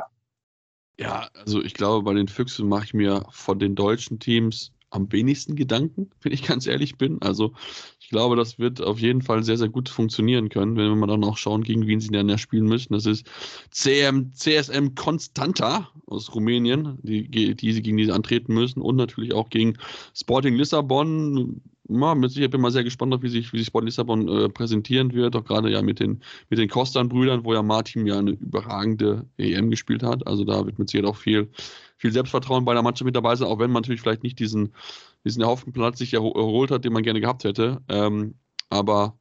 [1.00, 5.12] Ja, also ich glaube, bei den Füchsen mache ich mir von den deutschen Teams am
[5.12, 7.22] wenigsten Gedanken, wenn ich ganz ehrlich bin.
[7.22, 7.54] Also
[8.00, 11.24] ich glaube, das wird auf jeden Fall sehr, sehr gut funktionieren können, wenn wir dann
[11.24, 12.94] auch schauen, gegen wen sie dann ja spielen müssen.
[12.94, 13.26] Das ist
[13.72, 19.50] CM, CSM Constanta aus Rumänien, die, die sie gegen diese antreten müssen und natürlich auch
[19.50, 19.78] gegen
[20.14, 23.86] Sporting Lissabon ja, mit Sicherheit bin mal sehr gespannt auf, wie sich, wie sich Sport
[23.86, 25.36] Lissabon äh, präsentieren wird.
[25.36, 29.70] Auch gerade ja mit den, mit den Kostan-Brüdern, wo ja Martin ja eine überragende EM
[29.70, 30.26] gespielt hat.
[30.26, 31.50] Also da wird mit Sicherheit auch viel,
[31.98, 34.74] viel Selbstvertrauen bei der Mannschaft mit dabei sein, auch wenn man natürlich vielleicht nicht diesen,
[35.24, 37.82] diesen erhofften Platz sich erholt hat, den man gerne gehabt hätte.
[37.88, 38.36] Ähm,
[38.70, 39.18] aber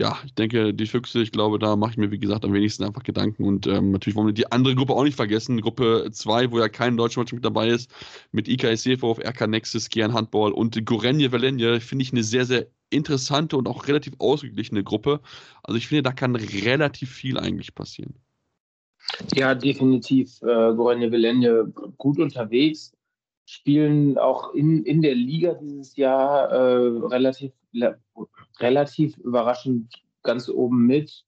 [0.00, 2.84] ja, ich denke, die Füchse, ich glaube, da mache ich mir, wie gesagt, am wenigsten
[2.84, 3.44] einfach Gedanken.
[3.44, 5.60] Und ähm, natürlich wollen wir die andere Gruppe auch nicht vergessen.
[5.60, 7.90] Gruppe 2, wo ja kein deutscher Mannschaft mit dabei ist,
[8.32, 12.68] mit IKS Seefhof, RK Nexus, Gern Handball und Gorenje Velenje, finde ich eine sehr, sehr
[12.88, 15.20] interessante und auch relativ ausgeglichene Gruppe.
[15.62, 18.14] Also ich finde, da kann relativ viel eigentlich passieren.
[19.34, 20.40] Ja, definitiv.
[20.40, 21.66] Äh, Gorenje Velenje
[21.98, 22.94] gut unterwegs
[23.50, 27.52] spielen auch in, in der Liga dieses Jahr äh, relativ,
[28.60, 29.92] relativ überraschend
[30.22, 31.24] ganz oben mit.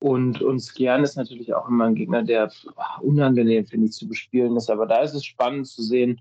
[0.00, 4.08] Und, und Skian ist natürlich auch immer ein Gegner, der ach, unangenehm, finde ich, zu
[4.08, 4.70] bespielen ist.
[4.70, 6.20] Aber da ist es spannend zu sehen,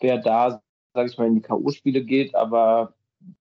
[0.00, 0.62] wer da,
[0.94, 2.34] sage ich mal, in die K.O.-Spiele geht.
[2.34, 2.94] Aber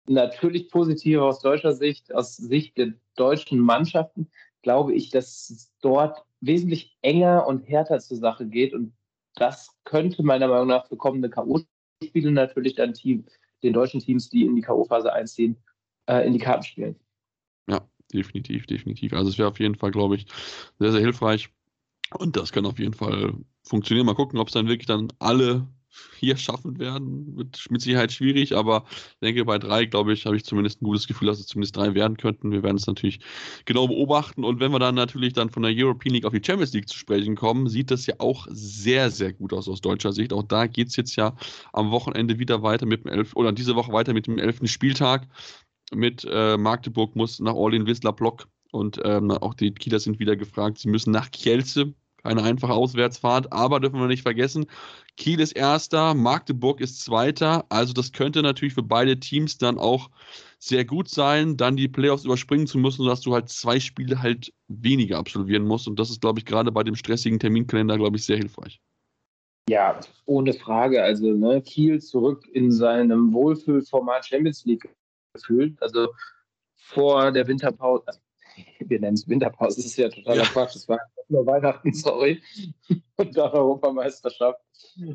[0.06, 4.30] natürlich positiv aus deutscher Sicht, aus Sicht der deutschen Mannschaften,
[4.62, 8.94] glaube ich, dass es dort wesentlich enger und härter zur Sache geht und
[9.34, 13.24] das könnte meiner Meinung nach für kommende K.O.-Spiele natürlich dann Team,
[13.62, 15.56] den deutschen Teams, die in die K.O.-Phase einziehen,
[16.06, 16.96] äh, in die Karten spielen.
[17.68, 19.12] Ja, definitiv, definitiv.
[19.12, 20.26] Also es wäre auf jeden Fall, glaube ich,
[20.78, 21.50] sehr, sehr hilfreich.
[22.14, 24.06] Und das kann auf jeden Fall funktionieren.
[24.06, 25.66] Mal gucken, ob es dann wirklich dann alle
[26.18, 27.36] hier schaffen werden.
[27.36, 28.84] Wird mit Sicherheit schwierig, aber
[29.20, 31.94] denke, bei drei, glaube ich, habe ich zumindest ein gutes Gefühl, dass es zumindest drei
[31.94, 32.50] werden könnten.
[32.50, 33.20] Wir werden es natürlich
[33.64, 34.44] genau beobachten.
[34.44, 36.96] Und wenn wir dann natürlich dann von der European League auf die Champions League zu
[36.96, 40.32] sprechen kommen, sieht das ja auch sehr, sehr gut aus aus deutscher Sicht.
[40.32, 41.34] Auch da geht es jetzt ja
[41.72, 45.28] am Wochenende wieder weiter mit dem elf oder diese Woche weiter mit dem elften Spieltag.
[45.94, 50.36] Mit äh, Magdeburg muss nach Orlin Wisla Block und ähm, auch die Kieler sind wieder
[50.36, 50.78] gefragt.
[50.78, 54.66] Sie müssen nach Kielce keine einfache Auswärtsfahrt, aber dürfen wir nicht vergessen,
[55.16, 57.64] Kiel ist Erster, Magdeburg ist Zweiter.
[57.68, 60.10] Also das könnte natürlich für beide Teams dann auch
[60.58, 64.52] sehr gut sein, dann die Playoffs überspringen zu müssen, sodass du halt zwei Spiele halt
[64.68, 65.88] weniger absolvieren musst.
[65.88, 68.80] Und das ist, glaube ich, gerade bei dem stressigen Terminkalender, glaube ich, sehr hilfreich.
[69.68, 71.02] Ja, ohne Frage.
[71.02, 74.88] Also ne, Kiel zurück in seinem Wohlfühlformat Champions League
[75.34, 75.80] gefühlt.
[75.82, 76.08] Also
[76.76, 78.20] vor der Winterpause,
[78.80, 80.48] wir nennen es Winterpause, das ist ja totaler ja.
[80.48, 80.74] Quatsch.
[80.74, 80.98] Das war
[81.28, 82.42] nur Weihnachten, sorry,
[83.16, 84.60] und dann Europameisterschaft.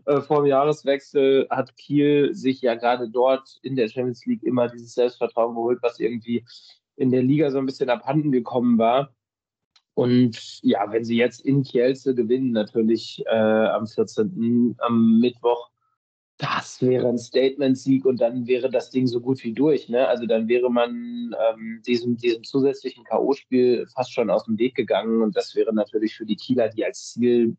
[0.05, 4.67] Äh, vor dem Jahreswechsel hat Kiel sich ja gerade dort in der Champions League immer
[4.67, 6.45] dieses Selbstvertrauen geholt, was irgendwie
[6.95, 9.13] in der Liga so ein bisschen abhanden gekommen war.
[9.93, 14.75] Und ja, wenn sie jetzt in Kielce gewinnen, natürlich äh, am 14.
[14.79, 15.71] am Mittwoch,
[16.38, 19.89] das wäre ein Statement-Sieg und dann wäre das Ding so gut wie durch.
[19.89, 20.07] Ne?
[20.07, 25.23] Also dann wäre man ähm, diesem, diesem zusätzlichen K.O.-Spiel fast schon aus dem Weg gegangen
[25.23, 27.57] und das wäre natürlich für die Kieler, die als Ziel,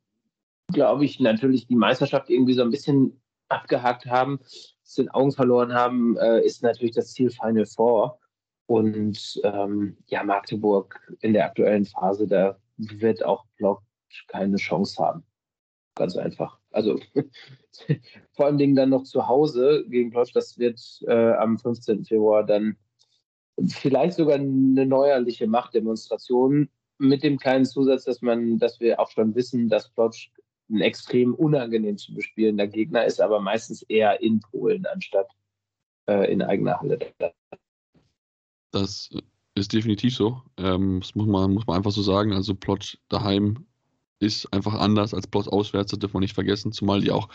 [0.72, 5.74] glaube ich, natürlich die Meisterschaft irgendwie so ein bisschen abgehakt haben, aus den Augen verloren
[5.74, 8.20] haben, äh, ist natürlich das Ziel Final Four.
[8.66, 13.82] Und ähm, ja, Magdeburg in der aktuellen Phase, da wird auch Block
[14.28, 15.24] keine Chance haben.
[15.94, 16.58] Ganz einfach.
[16.78, 17.00] Also
[18.36, 22.04] vor allen Dingen dann noch zu Hause gegen Plotsch, das wird äh, am 15.
[22.04, 22.76] Februar dann
[23.66, 26.68] vielleicht sogar eine neuerliche Machtdemonstration
[26.98, 30.30] mit dem kleinen Zusatz, dass man, dass wir auch schon wissen, dass Plotsch
[30.70, 35.28] ein extrem unangenehm zu bespielender Gegner ist, aber meistens eher in Polen anstatt
[36.08, 37.00] äh, in eigener Halle.
[38.70, 39.10] Das
[39.56, 40.42] ist definitiv so.
[40.58, 42.32] Ähm, das muss man, muss man einfach so sagen.
[42.32, 43.66] Also Plotsch daheim
[44.20, 47.28] ist einfach anders als bloß auswärts, das dürfen wir nicht vergessen, zumal die auch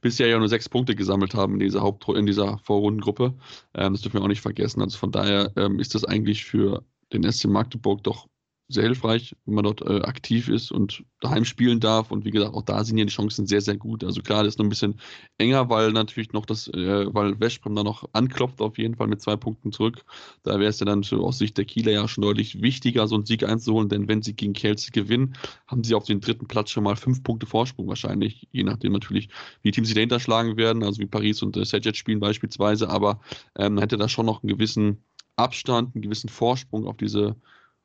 [0.00, 3.34] bisher ja nur sechs Punkte gesammelt haben in dieser Haupt in dieser Vorrundengruppe.
[3.74, 4.80] Ähm, das dürfen wir auch nicht vergessen.
[4.80, 6.82] Also von daher ähm, ist das eigentlich für
[7.12, 8.28] den SC Magdeburg doch
[8.70, 12.10] sehr hilfreich, wenn man dort äh, aktiv ist und daheim spielen darf.
[12.10, 14.04] Und wie gesagt, auch da sind ja die Chancen sehr, sehr gut.
[14.04, 15.00] Also klar, das ist noch ein bisschen
[15.38, 19.20] enger, weil natürlich noch das, äh, weil Westbrom da noch anklopft, auf jeden Fall mit
[19.20, 20.04] zwei Punkten zurück.
[20.44, 23.26] Da wäre es ja dann aus Sicht der Kieler ja schon deutlich wichtiger, so einen
[23.26, 25.34] Sieg einzuholen, denn wenn sie gegen Chelsea gewinnen,
[25.66, 29.28] haben sie auf den dritten Platz schon mal fünf Punkte Vorsprung wahrscheinlich, je nachdem natürlich,
[29.62, 33.20] wie Teams sich dahinter schlagen werden, also wie Paris und äh, Sajet spielen beispielsweise, aber
[33.58, 35.04] ähm, hätte da schon noch einen gewissen
[35.36, 37.36] Abstand, einen gewissen Vorsprung auf diese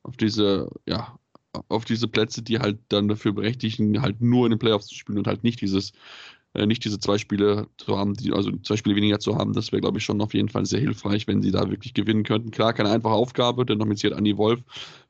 [0.05, 1.17] auf diese, ja,
[1.69, 5.17] auf diese Plätze, die halt dann dafür berechtigen, halt nur in den Playoffs zu spielen
[5.17, 5.93] und halt nicht dieses,
[6.53, 9.71] äh, nicht diese zwei Spiele zu haben, die, also zwei Spiele weniger zu haben, das
[9.71, 12.51] wäre, glaube ich, schon auf jeden Fall sehr hilfreich, wenn sie da wirklich gewinnen könnten.
[12.51, 14.61] Klar, keine einfache Aufgabe, denn noch mit Andy Wolf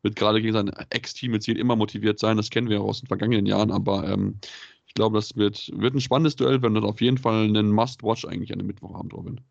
[0.02, 3.08] wird gerade gegen sein Ex-Team mit immer motiviert sein, das kennen wir auch aus den
[3.08, 4.40] vergangenen Jahren, aber ähm,
[4.88, 8.26] ich glaube, das wird, wird ein spannendes Duell, wenn das auf jeden Fall einen Must-Watch
[8.26, 9.42] eigentlich an dem Mittwochabend, Robin.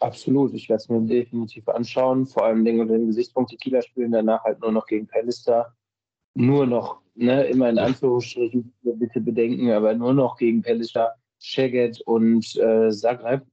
[0.00, 2.26] Absolut, ich werde es mir definitiv anschauen.
[2.26, 5.74] Vor allem Dingen unter dem Gesichtspunkt, die Kieler spielen danach halt nur noch gegen Pallister.
[6.34, 12.54] Nur noch, ne, immer in Anführungsstrichen, bitte bedenken, aber nur noch gegen Pallister, Szeged und
[12.56, 13.44] äh, Zagreb.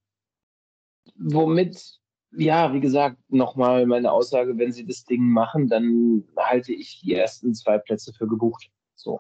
[1.16, 2.00] Womit,
[2.32, 7.16] ja, wie gesagt, nochmal meine Aussage, wenn sie das Ding machen, dann halte ich die
[7.16, 8.70] ersten zwei Plätze für gebucht.
[8.94, 9.20] So.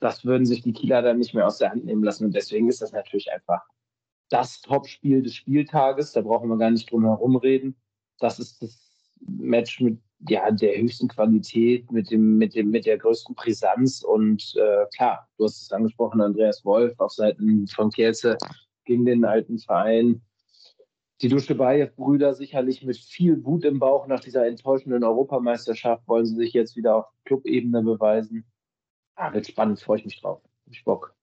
[0.00, 2.68] Das würden sich die Kieler dann nicht mehr aus der Hand nehmen lassen und deswegen
[2.68, 3.62] ist das natürlich einfach
[4.32, 6.12] das Topspiel des Spieltages.
[6.12, 7.76] Da brauchen wir gar nicht drum herum reden.
[8.18, 8.78] Das ist das
[9.20, 14.02] Match mit ja, der höchsten Qualität, mit, dem, mit, dem, mit der größten Brisanz.
[14.02, 18.38] Und äh, klar, du hast es angesprochen, Andreas Wolf auf Seiten von Kielce
[18.84, 20.22] gegen den alten Verein.
[21.20, 26.52] Die Duschebaev-Brüder sicherlich mit viel Wut im Bauch nach dieser enttäuschenden Europameisterschaft wollen sie sich
[26.52, 28.44] jetzt wieder auf Clubebene beweisen.
[29.14, 30.42] Ah, wird spannend, freue ich mich drauf.
[30.42, 31.14] Hab ich Bock.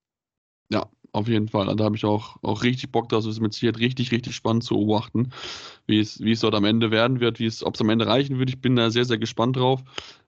[0.72, 1.74] Ja, auf jeden Fall.
[1.76, 4.76] Da habe ich auch, auch richtig Bock, das ist mit Sicherheit richtig, richtig spannend zu
[4.76, 5.32] beobachten,
[5.88, 8.08] wie es, wie es dort am Ende werden wird, wie es, ob es am Ende
[8.08, 8.50] reichen wird.
[8.50, 9.82] Ich bin da sehr, sehr gespannt drauf,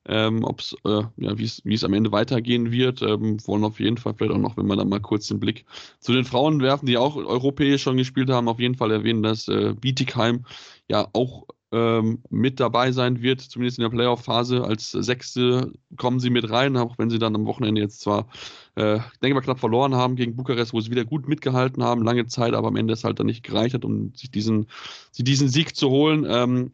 [0.05, 3.01] ähm, ob es, äh, ja, wie es, wie es am Ende weitergehen wird.
[3.01, 5.65] Ähm, wollen auf jeden Fall vielleicht auch noch, wenn wir da mal kurz den Blick
[5.99, 9.47] zu den Frauen werfen, die auch europäisch schon gespielt haben, auf jeden Fall erwähnen, dass
[9.47, 10.45] äh, Bietigheim
[10.87, 14.63] ja auch ähm, mit dabei sein wird, zumindest in der Playoff-Phase.
[14.63, 18.27] Als Sechste kommen sie mit rein, auch wenn sie dann am Wochenende jetzt zwar,
[18.75, 22.27] äh, denke mal, knapp verloren haben gegen Bukarest, wo sie wieder gut mitgehalten haben, lange
[22.27, 24.67] Zeit, aber am Ende es halt dann nicht gereicht hat, um sich diesen,
[25.11, 26.25] sich diesen Sieg zu holen.
[26.27, 26.71] Ähm,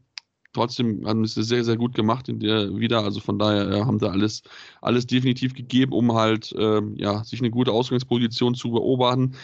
[0.53, 3.03] trotzdem haben sie es sehr, sehr gut gemacht in der wieder.
[3.03, 4.41] Also von daher äh, haben sie alles,
[4.81, 9.35] alles definitiv gegeben, um halt ähm, ja, sich eine gute Ausgangsposition zu beobachten.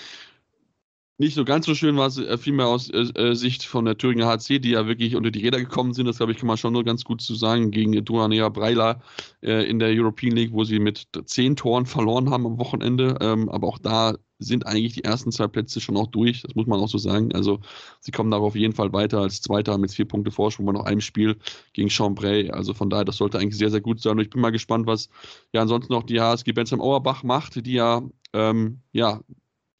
[1.24, 3.98] Nicht so ganz so schön war es äh, vielmehr aus äh, äh Sicht von der
[3.98, 6.06] Thüringer HC, die ja wirklich unter die Räder gekommen sind.
[6.06, 9.02] Das, glaube ich, kann man schon nur ganz gut zu sagen, gegen Duranea Breila
[9.42, 13.18] äh, in der European League, wo sie mit zehn Toren verloren haben am Wochenende.
[13.22, 16.42] Ähm, aber auch da sind eigentlich die ersten zwei Plätze schon auch durch.
[16.42, 17.34] Das muss man auch so sagen.
[17.34, 17.62] Also
[18.02, 20.84] sie kommen da auf jeden Fall weiter als Zweiter mit vier Punkte Vorsprung bei noch
[20.84, 21.38] einem Spiel
[21.72, 22.50] gegen Chambray.
[22.50, 24.18] Also von daher, das sollte eigentlich sehr, sehr gut sein.
[24.18, 25.08] Und ich bin mal gespannt, was
[25.54, 28.02] ja ansonsten noch die HSG Bensheim Auerbach macht, die ja,
[28.34, 29.22] ähm, ja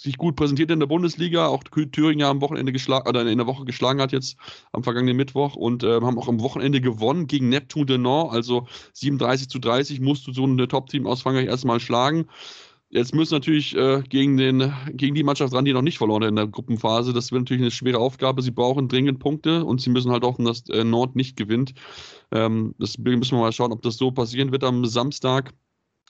[0.04, 3.64] sich gut präsentiert in der Bundesliga, auch Thüringen am Wochenende geschlagen oder in der Woche
[3.64, 4.36] geschlagen hat jetzt
[4.74, 8.68] am vergangenen Mittwoch und äh, haben auch am Wochenende gewonnen gegen Neptun de Nord, also
[8.94, 12.26] 37 zu 30 musst du so ein Top-Team aus Frankreich erstmal schlagen.
[12.90, 16.30] Jetzt müssen natürlich äh, gegen, den, gegen die Mannschaft ran, die noch nicht verloren hat
[16.30, 17.12] in der Gruppenphase.
[17.12, 18.44] Das wird natürlich eine schwere Aufgabe.
[18.44, 21.74] Sie brauchen dringend Punkte und sie müssen halt hoffen, dass äh, Nord nicht gewinnt.
[22.32, 25.54] Ähm, das müssen wir mal schauen, ob das so passieren wird am Samstag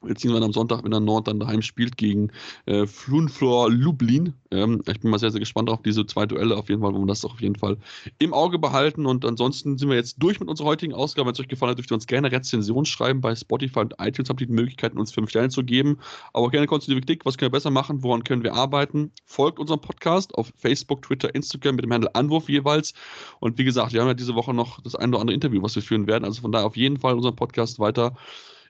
[0.03, 2.31] beziehungsweise am Sonntag, wenn der Nord dann daheim spielt gegen
[2.65, 4.33] äh, Flunflor Lublin.
[4.51, 6.99] Ähm, ich bin mal sehr, sehr gespannt auf diese zwei Duelle auf jeden Fall, wo
[6.99, 7.77] wir das auf jeden Fall
[8.19, 9.05] im Auge behalten.
[9.05, 11.27] Und ansonsten sind wir jetzt durch mit unserer heutigen Ausgabe.
[11.27, 14.29] Wenn es euch gefallen hat, dürft ihr uns gerne Rezension schreiben bei Spotify und iTunes.
[14.29, 15.99] Habt ihr die Möglichkeit, uns fünf Sterne zu geben.
[16.33, 17.25] Aber gerne konstruktive Kritik.
[17.25, 18.03] Was können wir besser machen?
[18.03, 19.11] Woran können wir arbeiten?
[19.25, 22.93] Folgt unserem Podcast auf Facebook, Twitter, Instagram mit dem Handel Anwurf jeweils.
[23.39, 25.75] Und wie gesagt, wir haben ja diese Woche noch das ein oder andere Interview, was
[25.75, 26.25] wir führen werden.
[26.25, 28.15] Also von daher auf jeden Fall unseren Podcast weiter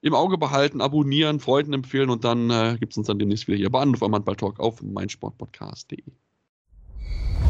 [0.04, 3.58] im Auge behalten, abonnieren, Freunden empfehlen und dann äh, gibt es uns dann demnächst wieder
[3.58, 6.04] hier bei Anruf am Handball Talk auf meinsportpodcast.de.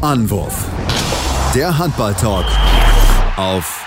[0.00, 0.70] Anwurf.
[1.52, 2.46] Der Handball Talk
[3.36, 3.84] auf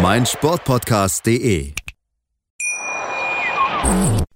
[0.00, 1.74] meinsportpodcast.de.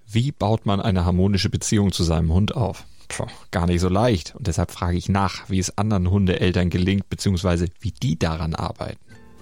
[0.07, 2.85] Wie baut man eine harmonische Beziehung zu seinem Hund auf?
[3.09, 4.35] Puh, gar nicht so leicht.
[4.35, 9.03] Und deshalb frage ich nach, wie es anderen Hundeeltern gelingt, beziehungsweise wie die daran arbeiten.